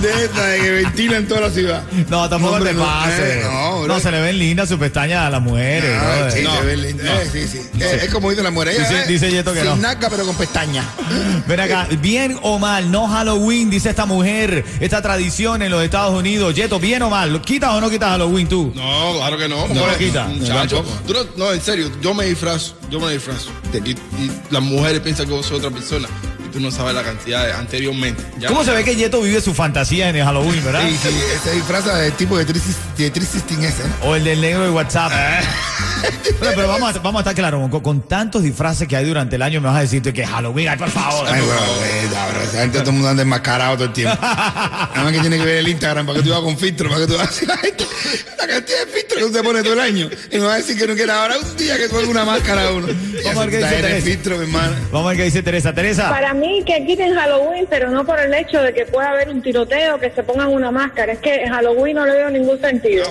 de 0.01 0.23
esta, 0.25 0.45
de 0.47 0.59
que 0.61 0.71
ventilan 0.71 1.27
toda 1.27 1.41
la 1.41 1.49
ciudad. 1.49 1.83
No, 2.09 2.29
tampoco 2.29 2.55
Hombre, 2.55 2.71
te 2.71 2.77
no, 2.77 2.85
pases. 2.85 3.19
eh, 3.19 3.41
no, 3.43 3.87
no, 3.87 3.99
se 3.99 4.11
le 4.11 4.21
ven 4.21 4.37
lindas 4.37 4.69
sus 4.69 4.79
pestañas 4.79 5.25
a 5.25 5.29
las 5.29 5.41
mujeres. 5.41 5.91
Ah, 5.99 6.15
brother. 6.15 6.31
sí, 6.31 6.41
No, 6.43 6.55
se 6.57 6.61
ve 6.65 6.77
lindo. 6.77 7.03
Eh, 7.03 7.29
sí, 7.31 7.47
sí. 7.47 7.61
Eh, 7.79 7.99
Es 8.03 8.09
como 8.13 8.29
dice 8.29 8.43
la 8.43 8.51
mujer. 8.51 8.69
Ella, 8.69 8.79
Dice- 8.87 9.01
eh, 9.03 9.07
dice 9.07 9.31
Yeto 9.31 9.53
que 9.53 9.59
sin 9.61 9.69
no. 9.69 9.75
naca, 9.77 10.09
pero 10.09 10.25
con 10.25 10.35
pestañas. 10.35 10.85
Ven 11.47 11.59
acá, 11.59 11.87
bien 12.01 12.37
o 12.41 12.59
mal, 12.59 12.91
no 12.91 13.07
Halloween, 13.07 13.69
dice 13.69 13.89
esta 13.89 14.05
mujer, 14.05 14.63
esta 14.79 15.01
tradición 15.01 15.61
en 15.61 15.71
los 15.71 15.83
Estados 15.83 16.13
Unidos. 16.17 16.55
Yeto, 16.55 16.79
bien 16.79 17.01
o 17.03 17.09
mal, 17.09 17.20
¿lo 17.27 17.41
¿quitas 17.41 17.71
o 17.73 17.81
no 17.81 17.89
quitas 17.89 18.09
Halloween 18.09 18.47
tú? 18.47 18.71
No, 18.75 19.13
claro 19.17 19.37
que 19.37 19.47
no. 19.47 19.67
No 19.67 19.87
lo 19.87 19.97
quita. 19.97 20.25
Muchacho, 20.27 20.77
Tampoco. 20.77 20.99
tú 21.07 21.13
no, 21.13 21.45
no, 21.45 21.53
en 21.53 21.61
serio, 21.61 21.91
yo 22.01 22.13
me 22.13 22.25
disfrazo, 22.25 22.75
yo 22.89 22.99
me 22.99 23.11
disfrazo. 23.13 23.49
Y, 23.73 23.91
y 23.91 24.31
las 24.49 24.61
mujeres 24.61 24.99
piensan 25.01 25.27
que 25.27 25.33
vos 25.33 25.45
sos 25.45 25.57
otra 25.59 25.71
persona. 25.71 26.07
Tú 26.51 26.59
no 26.59 26.71
sabes 26.71 26.93
la 26.93 27.03
cantidad 27.03 27.45
de 27.45 27.53
anteriormente. 27.53 28.23
Ya. 28.39 28.47
¿Cómo 28.47 28.63
se 28.63 28.71
ve 28.71 28.83
que 28.83 28.95
Yeto 28.95 29.21
vive 29.21 29.41
su 29.41 29.53
fantasía 29.53 30.09
en 30.09 30.15
el 30.17 30.25
Halloween, 30.25 30.63
verdad? 30.63 30.81
Sí, 30.87 30.97
sí, 31.01 31.09
se 31.43 31.51
disfraza 31.51 31.95
del 31.97 32.13
tipo 32.13 32.37
de 32.37 32.45
316 32.45 33.59
ese. 33.59 33.83
¿no? 33.87 34.09
O 34.09 34.15
el 34.15 34.23
del 34.23 34.41
negro 34.41 34.63
de 34.63 34.69
WhatsApp. 34.71 35.11
Bueno, 36.39 36.53
pero 36.55 36.67
vamos 36.67 36.95
a, 36.95 36.99
vamos 36.99 37.19
a 37.19 37.21
estar 37.21 37.35
claros, 37.35 37.69
con, 37.69 37.81
con 37.81 38.01
tantos 38.01 38.41
disfraces 38.43 38.87
que 38.87 38.95
hay 38.95 39.05
durante 39.05 39.35
el 39.35 39.41
año, 39.41 39.61
me 39.61 39.67
vas 39.67 39.77
a 39.77 39.81
decir 39.81 40.01
que 40.01 40.25
Halloween, 40.25 40.69
ay, 40.69 40.77
por 40.77 40.89
favor. 40.89 41.27
Ay, 41.27 41.41
eh, 41.41 42.07
no, 42.09 42.33
bro, 42.33 42.43
esa 42.43 42.61
gente 42.61 42.79
todo 42.79 42.89
el 42.89 42.95
mundo 42.95 43.09
anda 43.09 43.21
enmascarado 43.21 43.75
todo 43.75 43.85
el 43.85 43.93
tiempo. 43.93 44.17
Nada 44.21 45.03
más 45.03 45.11
que 45.13 45.19
tiene 45.19 45.37
que 45.37 45.45
ver 45.45 45.57
el 45.57 45.67
Instagram 45.67 46.05
para 46.05 46.17
que 46.17 46.23
tú 46.23 46.31
vas 46.31 46.41
con 46.41 46.57
filtro, 46.57 46.89
para 46.89 47.01
que 47.01 47.07
tú 47.07 47.17
vas 47.17 47.41
la 47.43 48.47
cantidad 48.47 48.79
de 48.79 48.91
filtro 48.91 49.17
que 49.17 49.23
usted 49.25 49.43
pone 49.43 49.61
todo 49.61 49.73
el 49.73 49.79
año. 49.79 50.09
Y 50.31 50.39
me 50.39 50.45
va 50.45 50.53
a 50.53 50.57
decir 50.57 50.77
que 50.77 50.87
no 50.87 50.95
quiere 50.95 51.11
ahora 51.11 51.35
un 51.37 51.57
día 51.57 51.77
que 51.77 51.89
ponga 51.89 52.07
una 52.07 52.25
máscara 52.25 52.67
a 52.67 52.71
uno. 52.71 52.87
Vamos 53.23 53.37
a 53.37 53.45
ver 53.45 53.49
qué 53.51 53.57
dice 53.57 53.75
Teresa. 53.81 54.05
filtro, 54.05 54.37
mi 54.37 54.43
hermana. 54.43 54.79
Vamos 54.91 55.05
a 55.05 55.09
ver 55.09 55.17
qué 55.17 55.23
dice 55.25 55.43
Teresa. 55.43 55.73
Teresa. 55.73 56.09
Para 56.09 56.33
mí 56.33 56.40
que 56.65 56.85
quiten 56.85 57.13
Halloween, 57.15 57.65
pero 57.69 57.89
no 57.89 58.05
por 58.05 58.19
el 58.19 58.33
hecho 58.33 58.61
de 58.61 58.73
que 58.73 58.85
pueda 58.85 59.11
haber 59.11 59.29
un 59.29 59.41
tiroteo, 59.41 59.99
que 59.99 60.11
se 60.11 60.23
pongan 60.23 60.49
una 60.49 60.71
máscara. 60.71 61.13
Es 61.13 61.19
que 61.19 61.43
en 61.43 61.49
Halloween 61.51 61.95
no 61.95 62.05
le 62.05 62.13
veo 62.13 62.29
ningún 62.29 62.59
sentido. 62.59 63.05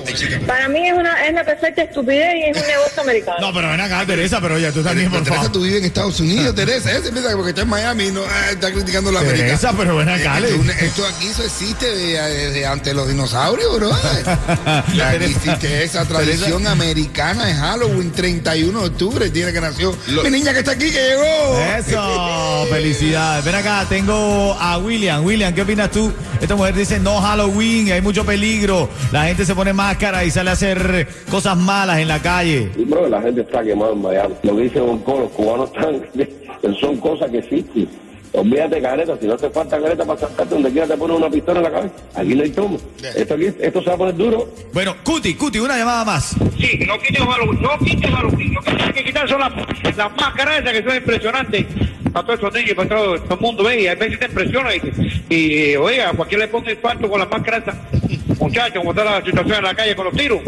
Para 0.47 0.69
mí 0.69 0.87
es 0.87 0.95
una 0.95 1.25
es 1.27 1.33
la 1.35 1.45
perfecta 1.45 1.83
estupidez 1.83 2.35
y 2.37 2.43
es 2.51 2.57
un 2.61 2.67
negocio 2.67 3.03
americano. 3.03 3.39
No, 3.41 3.53
pero 3.53 3.69
ven 3.69 3.81
acá, 3.81 4.05
Teresa, 4.07 4.41
pero 4.41 4.55
oye, 4.57 4.71
tú 4.73 4.83
también, 4.83 5.11
por 5.11 5.21
Teresa, 5.21 5.37
favor. 5.43 5.53
tú 5.53 5.63
vives 5.63 5.79
en 5.81 5.85
Estados 5.87 6.19
Unidos, 6.21 6.55
Teresa. 6.55 6.91
Ese 6.93 7.11
piensa 7.13 7.31
que 7.31 7.37
porque 7.37 7.51
está 7.51 7.63
en 7.63 7.69
Miami 7.69 8.11
no 8.11 8.23
ah, 8.29 8.51
está 8.51 8.71
criticando 8.73 9.11
a 9.11 9.13
los 9.15 9.23
americanos. 9.23 9.61
Teresa, 9.61 9.75
pero 9.77 9.97
ven 9.97 10.09
acá, 10.09 10.39
Eh, 10.39 10.45
esto, 10.49 10.85
esto 10.85 11.07
aquí 11.07 11.27
eso 11.29 11.45
existe 11.45 11.87
de, 11.95 12.51
de- 12.51 12.67
ante 12.67 12.95
los 12.95 13.09
dinosaurios, 13.09 13.77
bro. 13.77 13.91
existe 15.21 15.85
esa 15.85 16.05
tradición 16.05 16.67
americana 16.67 17.47
de 17.47 17.55
Halloween, 17.55 18.11
31 18.13 18.81
de 18.81 18.87
octubre, 18.87 19.31
tiene 19.31 19.53
que 19.53 19.61
nació. 19.61 19.97
Lo- 20.09 20.23
Mi 20.25 20.31
niña 20.31 20.53
que 20.53 20.61
está 20.61 20.73
aquí, 20.73 20.91
que 20.91 21.01
llegó. 21.01 21.59
Eso, 21.79 22.67
felicidades. 22.71 23.20
Ven 23.45 23.55
acá, 23.55 23.85
tengo 23.87 24.57
a 24.59 24.79
William. 24.79 25.23
William, 25.25 25.53
¿qué 25.53 25.61
opinas 25.61 25.91
tú? 25.91 26.11
Esta 26.41 26.57
mujer 26.57 26.75
dice 26.75 26.99
no 26.99 27.21
Halloween, 27.21 27.93
hay 27.93 28.01
mucho 28.01 28.25
peligro. 28.25 28.89
La 29.13 29.25
gente 29.25 29.45
se 29.45 29.55
pone 29.55 29.75
máscara 29.75 30.25
y 30.25 30.31
sale 30.31 30.49
a 30.49 30.55
hacer 30.55 31.07
cosas 31.31 31.55
malas 31.55 31.99
en 31.99 32.09
la 32.09 32.21
calle. 32.21 32.71
Bro, 32.79 33.09
la 33.09 33.21
gente 33.21 33.43
está 33.43 33.63
quemada 33.63 33.93
en 33.93 34.01
Miami. 34.01 34.35
Lo 34.43 34.57
que 34.57 34.63
dice 34.63 34.79
Don 34.79 35.01
Colo, 35.01 35.21
los 35.21 35.33
cubanos 35.33 35.71
están, 35.71 36.75
son 36.81 36.97
cosas 36.97 37.31
que 37.31 37.39
existen. 37.39 37.89
Olvídate 38.33 38.81
careta, 38.81 39.17
si 39.21 39.27
no 39.27 39.37
te 39.37 39.51
falta 39.51 39.81
careta 39.81 40.05
para 40.05 40.21
sacarte 40.21 40.55
donde 40.55 40.71
quiera 40.71 40.87
te 40.87 40.97
pones 40.97 41.17
una 41.17 41.29
pistola 41.29 41.59
en 41.59 41.65
la 41.65 41.71
cabeza. 41.71 41.95
Aquí 42.15 42.35
no 42.35 42.43
hay 42.45 42.51
tomo. 42.51 42.79
Esto 43.17 43.35
aquí, 43.35 43.47
esto 43.59 43.83
se 43.83 43.89
va 43.89 43.95
a 43.95 43.99
poner 43.99 44.17
duro. 44.17 44.49
Bueno, 44.73 44.95
Cuti, 45.03 45.35
Cuti, 45.35 45.59
una 45.59 45.77
llamada 45.77 46.05
más. 46.05 46.37
Sí, 46.59 46.79
no 46.87 46.99
quiten 47.01 47.27
Halloween, 47.27 47.61
no 47.61 47.79
quiten 47.79 48.13
Halloween. 48.13 48.55
Lo 48.55 48.61
que 48.63 48.71
tienen 48.73 48.95
que 48.95 49.05
quitar 49.05 49.29
son 49.29 49.41
las, 49.41 49.53
las 49.97 50.17
máscaras 50.17 50.61
esas 50.61 50.73
que 50.73 50.83
son 50.85 50.97
impresionantes. 50.97 51.67
Para 52.13 52.27
todos 52.27 52.39
esos 52.39 52.55
niños, 52.55 52.75
para 52.75 52.89
todo, 52.89 53.21
todo 53.21 53.35
el 53.35 53.41
mundo 53.41 53.65
ve 53.65 53.83
y 53.83 53.87
a 53.89 53.95
veces 53.97 54.19
te 54.19 54.27
impresiona. 54.27 54.71
Y, 54.77 54.81
y 55.29 55.77
oye, 55.77 56.03
a 56.03 56.13
cualquiera 56.13 56.45
le 56.45 56.53
pone 56.53 56.73
infarto 56.73 57.11
con 57.11 57.19
las 57.19 57.29
máscaras 57.29 57.63
esas. 57.63 58.39
Muchachos, 58.39 58.79
como 58.79 58.91
está 58.91 59.05
la 59.05 59.25
situación 59.25 59.57
en 59.59 59.65
la 59.65 59.75
calle 59.75 59.97
con 59.97 60.05
los 60.07 60.15
tiros. 60.15 60.41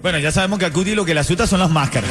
Bueno, 0.00 0.18
ya 0.18 0.32
sabemos 0.32 0.58
que 0.58 0.66
a 0.66 0.70
Cuti 0.70 0.94
lo 0.94 1.04
que 1.04 1.14
le 1.14 1.20
asusta 1.20 1.46
son 1.46 1.60
las 1.60 1.70
máscaras. 1.70 2.10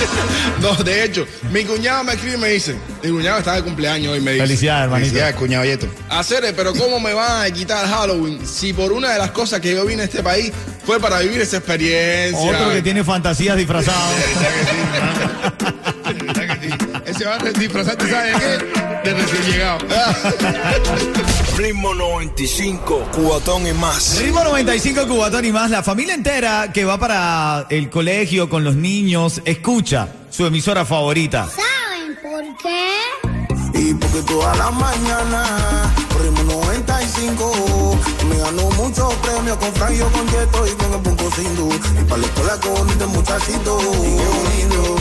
No, 0.60 0.74
de 0.74 1.04
hecho, 1.04 1.26
mi 1.52 1.64
cuñado 1.64 2.04
me 2.04 2.14
escribe 2.14 2.36
y 2.36 2.40
me 2.40 2.48
dice, 2.48 2.76
mi 3.02 3.10
cuñado 3.10 3.38
está 3.38 3.56
de 3.56 3.62
cumpleaños 3.62 4.12
hoy 4.12 4.20
me 4.20 4.32
dice. 4.32 4.46
Felicidades, 4.46 4.84
hermanito. 4.84 5.08
Felicidades, 5.08 5.36
cuñado 5.36 5.64
Yeto. 5.64 5.86
Hacer, 6.08 6.54
pero 6.56 6.74
¿cómo 6.74 6.98
me 6.98 7.14
van 7.14 7.46
a 7.46 7.50
quitar 7.50 7.86
Halloween 7.86 8.46
si 8.46 8.72
por 8.72 8.92
una 8.92 9.12
de 9.12 9.18
las 9.18 9.30
cosas 9.30 9.60
que 9.60 9.74
yo 9.74 9.84
vine 9.84 10.02
a 10.02 10.04
este 10.06 10.22
país 10.22 10.52
fue 10.84 10.98
para 10.98 11.20
vivir 11.20 11.40
esa 11.40 11.58
experiencia? 11.58 12.50
Otro 12.50 12.72
que 12.72 12.82
tiene 12.82 13.04
fantasías 13.04 13.56
disfrazadas. 13.56 14.14
Ese 17.06 17.24
va 17.24 17.36
a 17.36 17.38
disfrazarte, 17.38 18.10
¿sabes 18.10 18.32
de 18.32 18.38
qué? 18.40 18.85
De 19.06 19.14
recién 19.14 19.42
llegado. 19.44 19.78
Ritmo 21.56 21.94
95, 21.94 23.08
cubatón 23.12 23.64
y 23.68 23.72
más. 23.72 24.18
Ritmo 24.18 24.42
95 24.42 25.06
Cubatón 25.06 25.44
y 25.44 25.52
más. 25.52 25.70
La 25.70 25.84
familia 25.84 26.12
entera 26.12 26.72
que 26.72 26.84
va 26.84 26.98
para 26.98 27.66
el 27.70 27.88
colegio 27.88 28.50
con 28.50 28.64
los 28.64 28.74
niños 28.74 29.42
escucha 29.44 30.08
su 30.28 30.44
emisora 30.44 30.84
favorita. 30.84 31.48
¿Saben 31.48 32.18
por 32.20 32.42
qué? 32.56 33.78
Y 33.78 33.94
porque 33.94 34.22
todas 34.22 34.58
las 34.58 34.72
mañanas 34.72 35.92
Ritmo 36.20 36.42
95 36.42 37.98
Me 38.28 38.38
ganó 38.38 38.70
muchos 38.72 39.14
premios 39.14 39.56
con 39.58 39.72
Frangio, 39.74 40.10
con 40.10 40.26
Yeto 40.26 40.66
y 40.66 40.70
con 40.70 40.92
el 40.94 41.00
Punco 41.00 41.30
Sindu 41.30 41.68
Y 42.00 42.04
para 42.06 42.20
la 42.22 42.26
escuela 42.26 42.58
con 42.60 42.90
este 42.90 43.06
muchachito 43.06 43.78
Y 44.02 44.16
qué 44.16 44.26
bonito, 44.26 44.96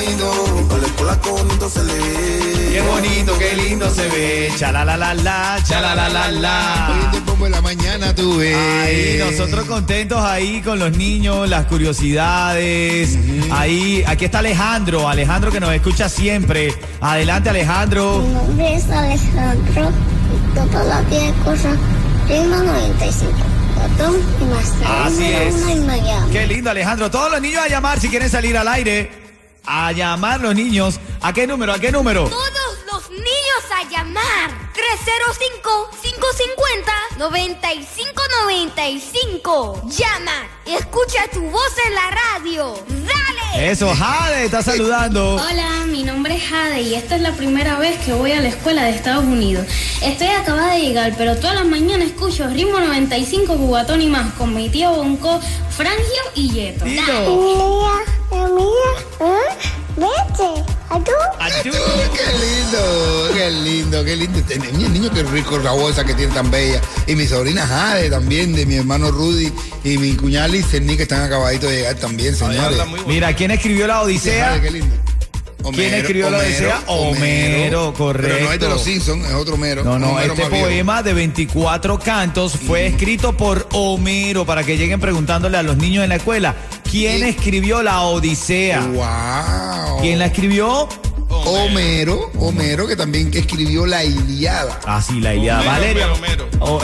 bonito 0.00 0.66
Para 0.68 0.80
la 0.80 0.86
escuela 0.86 1.18
con 1.18 1.50
esto 1.50 1.68
se 1.68 1.84
le 1.84 1.94
ve 1.94 2.50
Qué 2.72 2.80
bonito, 2.82 3.36
qué 3.36 3.54
lindo 3.56 3.90
se 3.90 4.06
ve. 4.08 4.52
Chala 4.56 4.84
la 4.84 4.96
la 4.96 5.12
la, 5.12 5.58
chala 5.64 5.94
la 5.96 6.08
la 6.08 6.30
la. 6.30 7.12
En 7.44 7.50
la 7.50 7.60
mañana 7.60 8.14
tú 8.14 8.36
ves. 8.36 8.56
Ahí, 8.56 9.16
nosotros 9.18 9.64
contentos 9.64 10.22
ahí 10.22 10.62
con 10.62 10.78
los 10.78 10.96
niños, 10.96 11.48
las 11.48 11.66
curiosidades. 11.66 13.18
Ahí, 13.50 14.04
aquí 14.06 14.26
está 14.26 14.38
Alejandro, 14.38 15.08
Alejandro 15.08 15.50
que 15.50 15.58
nos 15.58 15.72
escucha 15.72 16.08
siempre. 16.08 16.72
Adelante, 17.00 17.50
Alejandro. 17.50 18.20
Mi 18.20 18.34
nombre 18.34 18.74
es 18.76 18.88
Alejandro 18.88 19.90
y 20.54 20.70
todas 20.70 20.86
las 20.86 21.10
10 21.10 21.32
cosas. 21.44 21.76
Ritmo 22.28 22.56
95. 22.56 23.32
Botón 23.74 24.16
y 24.40 24.44
más. 24.44 25.06
Así 25.06 25.24
es. 25.24 25.54
Qué 26.30 26.46
lindo, 26.46 26.70
Alejandro. 26.70 27.10
Todos 27.10 27.32
los 27.32 27.40
niños 27.40 27.64
a 27.64 27.68
llamar 27.68 27.98
si 27.98 28.08
quieren 28.08 28.30
salir 28.30 28.56
al 28.56 28.68
aire. 28.68 29.19
A 29.72 29.92
llamar 29.92 30.40
los 30.40 30.52
niños. 30.52 30.98
¿A 31.20 31.32
qué 31.32 31.46
número? 31.46 31.72
¿A 31.72 31.78
qué 31.78 31.92
número? 31.92 32.28
Todos 32.28 32.78
los 32.90 33.08
niños 33.10 33.62
a 33.72 33.88
llamar. 33.88 34.50
305-550-9595. 37.16 39.88
Llama. 39.88 40.48
Escucha 40.66 41.28
tu 41.32 41.40
voz 41.42 41.72
en 41.86 41.94
la 41.94 42.10
radio. 42.10 42.74
Dale. 42.88 43.70
Eso, 43.70 43.94
Jade, 43.94 44.46
está 44.46 44.60
saludando. 44.60 45.36
Hola, 45.36 45.84
mi 45.86 46.02
nombre 46.02 46.34
es 46.34 46.42
Jade 46.48 46.82
y 46.82 46.96
esta 46.96 47.14
es 47.14 47.22
la 47.22 47.30
primera 47.30 47.78
vez 47.78 47.96
que 48.04 48.12
voy 48.12 48.32
a 48.32 48.40
la 48.40 48.48
escuela 48.48 48.82
de 48.82 48.90
Estados 48.90 49.22
Unidos. 49.22 49.68
Estoy 50.02 50.26
acabada 50.28 50.74
de 50.74 50.80
llegar, 50.80 51.14
pero 51.16 51.36
todas 51.36 51.54
las 51.54 51.66
mañanas 51.66 52.08
escucho 52.08 52.48
Ritmo 52.48 52.80
95 52.80 53.56
Cubatón 53.56 54.02
y 54.02 54.08
más 54.08 54.34
con 54.34 54.52
mi 54.52 54.68
tío 54.68 54.90
Bonco, 54.90 55.40
Frangio 55.70 56.22
y 56.34 56.50
Yeto. 56.50 56.86
Mira, 56.86 57.04
vete, 60.00 60.64
¿a 60.88 60.98
Qué 61.62 61.70
lindo, 62.34 63.30
qué 63.34 63.50
lindo, 63.50 64.04
qué 64.04 64.16
lindo. 64.16 64.40
Tener- 64.42 64.72
Mi 64.72 64.88
niño, 64.88 65.10
qué 65.12 65.22
rico 65.22 65.58
la 65.58 65.72
bolsa 65.72 66.04
que 66.04 66.14
tiene 66.14 66.32
tan 66.34 66.50
bella. 66.50 66.80
Y 67.06 67.14
mi 67.14 67.26
sobrina 67.26 67.66
Jade 67.66 68.10
también, 68.10 68.54
de 68.54 68.66
mi 68.66 68.76
hermano 68.76 69.10
Rudy 69.10 69.52
y 69.84 69.98
mi 69.98 70.14
cuñada 70.14 70.48
Licerni, 70.48 70.96
que 70.96 71.02
están 71.04 71.22
acabaditos 71.22 71.70
de 71.70 71.76
llegar 71.76 71.96
también, 71.96 72.34
señores. 72.34 72.78
Mira, 73.06 73.34
¿quién 73.34 73.50
escribió 73.50 73.86
la 73.86 74.02
Odisea? 74.02 74.46
Jade, 74.50 74.60
qué 74.62 74.70
lindo. 74.70 74.96
¿Quién 75.74 75.94
escribió 75.94 76.30
la 76.30 76.38
Odisea? 76.38 76.80
Homero, 76.86 77.92
correcto. 77.92 78.34
Pero 78.34 78.46
no 78.46 78.52
es 78.52 78.60
de 78.60 78.68
los 78.68 78.82
Simpsons, 78.82 79.26
es 79.26 79.34
otro 79.34 79.54
Homero. 79.54 79.84
No, 79.84 79.98
no, 79.98 80.12
Homero 80.12 80.32
este 80.32 80.46
poema 80.46 81.02
de 81.02 81.12
24 81.12 81.98
cantos 81.98 82.54
fue 82.66 82.86
escrito 82.86 83.36
por 83.36 83.68
Homero 83.72 84.46
para 84.46 84.64
que 84.64 84.76
lleguen 84.78 85.00
preguntándole 85.00 85.58
a 85.58 85.62
los 85.62 85.76
niños 85.76 86.02
en 86.02 86.08
la 86.08 86.16
escuela. 86.16 86.54
¿Quién 86.90 87.22
escribió 87.22 87.84
la 87.84 88.02
Odisea? 88.02 88.80
¡Wow! 88.80 90.00
¿Quién 90.00 90.18
la 90.18 90.26
escribió? 90.26 90.88
Homero, 91.28 92.32
Homero, 92.40 92.88
que 92.88 92.96
también 92.96 93.30
escribió 93.32 93.86
la 93.86 94.02
Iliada. 94.02 94.80
Ah, 94.84 95.00
sí, 95.00 95.20
la 95.20 95.34
Iliada. 95.34 95.64
Valeria. 95.64 96.08
Oh, 96.62 96.78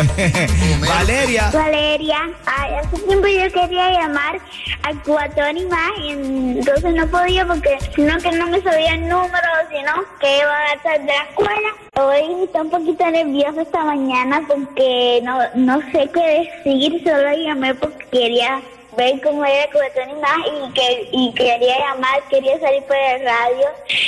Valeria. 0.80 1.50
Valeria, 1.52 2.30
ay, 2.46 2.74
hace 2.76 2.96
tiempo 3.02 3.26
yo 3.26 3.52
quería 3.52 3.90
llamar 3.90 4.40
al 4.84 5.02
cubatón 5.02 5.58
y 5.58 5.66
más, 5.66 5.90
y 6.02 6.12
entonces 6.12 6.94
no 6.94 7.06
podía 7.08 7.46
porque 7.46 7.76
sino 7.94 8.16
que 8.16 8.32
no 8.32 8.46
me 8.46 8.62
sabía 8.62 8.94
el 8.94 9.02
número, 9.06 9.48
sino 9.70 9.92
que 10.18 10.38
iba 10.38 10.56
a 10.56 10.72
estar 10.72 10.98
de 11.00 11.06
la 11.06 11.24
escuela. 11.24 11.68
Hoy 12.00 12.44
estoy 12.44 12.60
un 12.62 12.70
poquito 12.70 13.10
nerviosa 13.10 13.60
esta 13.60 13.84
mañana 13.84 14.40
porque 14.48 15.20
no, 15.22 15.40
no 15.56 15.80
sé 15.92 16.08
qué 16.14 16.48
decir, 16.64 17.02
solo 17.04 17.36
llamé 17.36 17.74
porque 17.74 18.06
quería 18.10 18.62
ver 18.96 19.20
cómo 19.22 19.44
era 19.44 19.64
el 19.64 19.70
cubatón 19.70 20.10
y 20.10 20.20
más 20.20 20.38
y, 20.46 20.72
que, 20.72 21.08
y 21.12 21.32
quería 21.34 21.78
llamar, 21.78 22.22
quería 22.30 22.58
salir 22.60 22.82
por 22.84 22.96
el 22.96 23.24
radio 23.24 23.66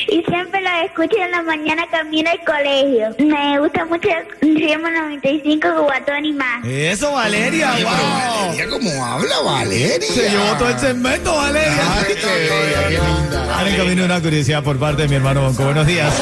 y 0.08 0.22
siempre 0.24 0.60
lo 0.60 0.70
escucho 0.84 1.16
en 1.22 1.30
la 1.30 1.42
mañana 1.42 1.86
camino 1.90 2.30
al 2.30 2.44
colegio. 2.44 3.14
Me 3.18 3.58
gusta 3.60 3.84
mucho 3.84 4.08
Ritmo 4.40 4.90
95 4.90 5.68
cubatón 5.76 6.24
y 6.24 6.32
más. 6.32 6.64
Eso, 6.66 7.12
Valeria. 7.12 7.72
Wow. 7.72 8.48
Valeria, 8.48 8.68
¿cómo 8.70 9.04
habla 9.04 9.40
Valeria? 9.40 10.00
Se 10.00 10.30
llevó 10.30 10.56
todo 10.58 10.68
el 10.70 10.78
segmento, 10.78 11.34
Valeria. 11.34 11.94
Ay, 11.94 12.14
qué 12.14 12.90
linda. 12.90 13.56
Ahora 13.56 13.70
en 13.70 13.76
camino 13.76 14.04
una 14.04 14.20
curiosidad 14.20 14.62
por 14.62 14.78
parte 14.78 15.02
de 15.02 15.08
mi 15.08 15.16
hermano 15.16 15.42
Bonco. 15.42 15.64
Buenos 15.64 15.86
días. 15.86 16.14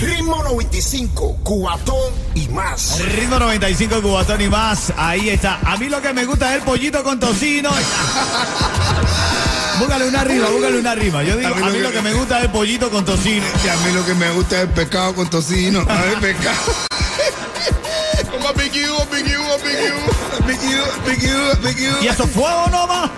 Ritmo 0.00 0.42
95, 0.44 1.36
Cubatón 1.42 2.12
y 2.34 2.39
más. 2.50 3.00
Ritmo 3.00 3.38
95 3.38 4.02
Cubatón 4.02 4.40
y 4.40 4.48
más. 4.48 4.92
Ahí 4.96 5.30
está. 5.30 5.58
A 5.64 5.76
mí 5.76 5.88
lo 5.88 6.00
que 6.00 6.12
me 6.12 6.24
gusta 6.24 6.50
es 6.50 6.60
el 6.60 6.62
pollito 6.62 7.02
con 7.02 7.20
tocino. 7.20 7.70
búscale 9.78 10.08
una 10.08 10.24
rima, 10.24 10.48
búscale 10.48 10.78
una 10.78 10.94
rima. 10.94 11.22
Yo 11.22 11.36
digo, 11.36 11.54
a 11.54 11.70
mí 11.70 11.78
lo 11.78 11.90
que 11.90 12.02
me 12.02 12.12
gusta 12.12 12.38
es 12.38 12.44
el 12.44 12.50
pollito 12.50 12.90
con 12.90 13.04
tocino. 13.04 13.44
Y 13.64 13.68
a 13.68 13.76
mí 13.76 13.92
lo 13.92 14.04
que 14.04 14.14
me 14.14 14.30
gusta 14.30 14.56
es 14.56 14.62
el 14.62 14.70
pescado 14.70 15.14
con 15.14 15.30
tocino. 15.30 15.84
A 15.88 16.02
ver, 16.02 16.20
pescado. 16.20 16.56
¿Y 22.02 22.06
eso 22.06 22.26
fuego 22.26 22.66
nomás? 22.70 23.10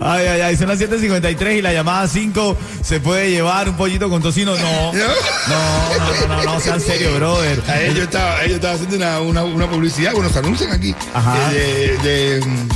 Ay, 0.00 0.26
ay, 0.26 0.40
ay, 0.40 0.56
son 0.56 0.68
las 0.68 0.78
7.53 0.80 1.58
y 1.58 1.62
la 1.62 1.72
llamada 1.72 2.06
5 2.08 2.56
se 2.82 3.00
puede 3.00 3.30
llevar 3.30 3.68
un 3.68 3.76
pollito 3.76 4.08
con 4.08 4.22
tocino. 4.22 4.54
No, 4.58 4.92
no, 4.92 5.98
no, 5.98 6.26
no, 6.28 6.36
no, 6.36 6.54
no, 6.54 6.60
sean 6.60 6.80
serios, 6.80 7.14
brother. 7.14 7.62
A 7.68 7.80
ellos 7.80 8.04
estaba, 8.04 8.42
ellos 8.42 8.56
estaba 8.56 8.74
haciendo 8.74 8.96
una, 8.96 9.20
una, 9.20 9.44
una 9.44 9.68
publicidad, 9.70 10.12
bueno, 10.12 10.28
se 10.30 10.38
anuncian 10.38 10.72
aquí. 10.72 10.94
Ajá. 11.14 11.50
De, 11.50 11.96
de, 11.98 12.40
de, 12.40 12.46
mm, 12.46 12.68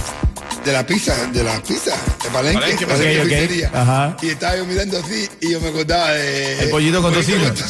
de 0.65 0.73
la 0.73 0.87
pizza, 0.87 1.15
de 1.33 1.43
la 1.45 1.61
pizza, 1.63 1.91
de 2.23 2.31
Palenque, 2.31 2.61
Palenque, 2.61 2.87
Palenque 2.87 3.19
ok, 3.21 3.25
ok. 3.25 3.29
Pizzería. 3.31 3.71
Ajá. 3.75 4.17
Y 4.23 4.29
estaba 4.31 4.57
yo 4.57 4.65
mirando 4.67 4.99
así 4.99 5.29
y 5.41 5.51
yo 5.53 5.61
me 5.61 5.69
acordaba 5.69 6.13
de... 6.13 6.63
El 6.65 6.71
pollito 6.71 7.03
con 7.03 7.13
tocino. 7.13 7.51
tocino. 7.53 7.69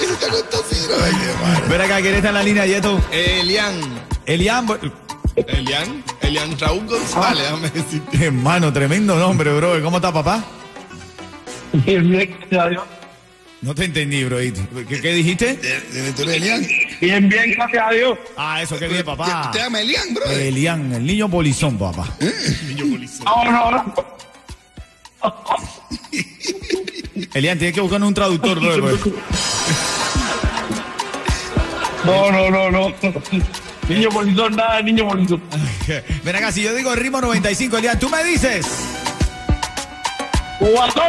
Eso 0.00 0.12
está 0.12 0.28
con 0.28 0.42
tocino. 0.50 0.94
Ven 1.68 1.80
acá, 1.80 2.00
¿quién 2.00 2.14
está 2.14 2.28
en 2.28 2.34
la 2.34 2.42
línea, 2.42 2.66
Yeto? 2.66 3.00
Elian. 3.12 3.74
Elian, 4.26 4.66
bo- 4.66 4.78
Elian. 5.36 6.02
Elian 6.20 6.58
Raúl 6.58 6.86
González, 6.86 7.42
déjame 7.44 7.70
decirte. 7.70 8.26
hermano, 8.26 8.72
tremendo 8.72 9.16
nombre, 9.18 9.52
brother. 9.54 9.82
¿Cómo 9.82 9.96
está, 9.98 10.12
papá? 10.12 10.44
Bien, 11.72 12.10
bien, 12.10 12.36
gracias 12.40 12.60
a 12.64 12.68
Dios. 12.68 12.82
No 13.62 13.74
te 13.74 13.84
entendí, 13.84 14.24
bro. 14.24 14.38
¿Qué, 14.38 15.00
qué 15.00 15.12
dijiste? 15.14 15.54
De- 15.56 15.80
de- 15.80 16.12
¿Tú 16.14 16.22
eres 16.22 16.36
Elian? 16.36 16.66
Bien, 17.00 17.28
bien, 17.28 17.52
gracias 17.52 17.84
a 17.86 17.90
Dios. 17.92 18.18
Ah, 18.36 18.62
eso, 18.62 18.78
qué 18.78 18.88
bien, 18.88 19.04
papá. 19.04 19.50
Te 19.52 19.58
llama 19.58 19.80
Elian, 19.82 20.14
bro. 20.14 20.24
Elian, 20.30 20.92
el 20.94 21.04
niño 21.06 21.28
polizón, 21.28 21.78
papá. 21.78 22.06
No, 23.24 23.44
no, 23.44 23.70
no. 23.70 23.94
Elian, 27.34 27.58
tienes 27.58 27.74
que 27.74 27.80
buscar 27.82 28.02
un 28.02 28.14
traductor, 28.14 28.58
brother. 28.58 28.80
pues. 29.00 29.14
No, 32.04 32.32
no, 32.32 32.50
no, 32.50 32.70
no. 32.70 32.92
Niño 33.90 34.08
bonito, 34.10 34.48
nada, 34.48 34.76
de 34.76 34.82
niño 34.84 35.04
bonito. 35.04 35.40
Ven 36.24 36.36
acá, 36.36 36.52
si 36.52 36.62
yo 36.62 36.74
digo 36.74 36.94
ritmo 36.94 37.20
95, 37.20 37.78
Elian, 37.78 37.98
tú 37.98 38.08
me 38.08 38.22
dices. 38.24 38.66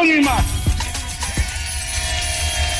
Y 0.04 0.22
más. 0.22 0.44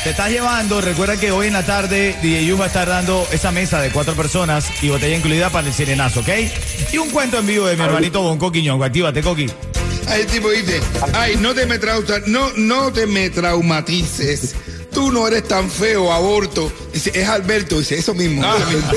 Te 0.02 0.10
estás 0.10 0.30
llevando, 0.30 0.80
recuerda 0.80 1.16
que 1.16 1.30
hoy 1.30 1.46
en 1.46 1.52
la 1.52 1.64
tarde 1.64 2.16
DJ 2.20 2.44
Yu 2.46 2.58
va 2.58 2.64
a 2.64 2.66
estar 2.66 2.88
dando 2.88 3.24
esa 3.30 3.52
mesa 3.52 3.80
de 3.80 3.90
cuatro 3.90 4.14
personas 4.14 4.66
y 4.82 4.88
botella 4.88 5.16
incluida 5.16 5.50
para 5.50 5.68
el 5.68 5.72
sirenazo, 5.72 6.20
¿ok? 6.20 6.28
Y 6.92 6.98
un 6.98 7.10
cuento 7.10 7.38
en 7.38 7.46
vivo 7.46 7.66
de 7.66 7.76
mi 7.76 7.84
hermanito 7.84 8.20
Bonco 8.22 8.50
Quiñongo. 8.50 8.82
Actívate, 8.82 9.22
Coqui. 9.22 9.46
Ahí 10.08 10.22
el 10.22 10.26
tipo 10.26 10.50
dice, 10.50 10.80
ay, 11.14 11.36
no 11.36 11.54
te 11.54 11.64
me 11.66 11.78
trauta- 11.78 12.20
no, 12.26 12.50
no 12.56 12.92
te 12.92 13.06
me 13.06 13.30
traumatices. 13.30 14.56
Tú 15.02 15.10
no 15.10 15.26
eres 15.26 15.48
tan 15.48 15.68
feo, 15.68 16.12
aborto. 16.12 16.70
Dice, 16.92 17.10
es 17.12 17.28
Alberto, 17.28 17.80
dice, 17.80 17.98
eso 17.98 18.14
mismo. 18.14 18.40
Ah. 18.44 18.56
eso 18.56 18.70
mismo. 18.70 18.88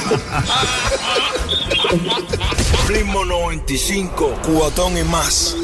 Ritmo 2.88 3.26
95, 3.26 4.42
Cubatón 4.44 5.00
y 5.00 5.04
más. 5.04 5.56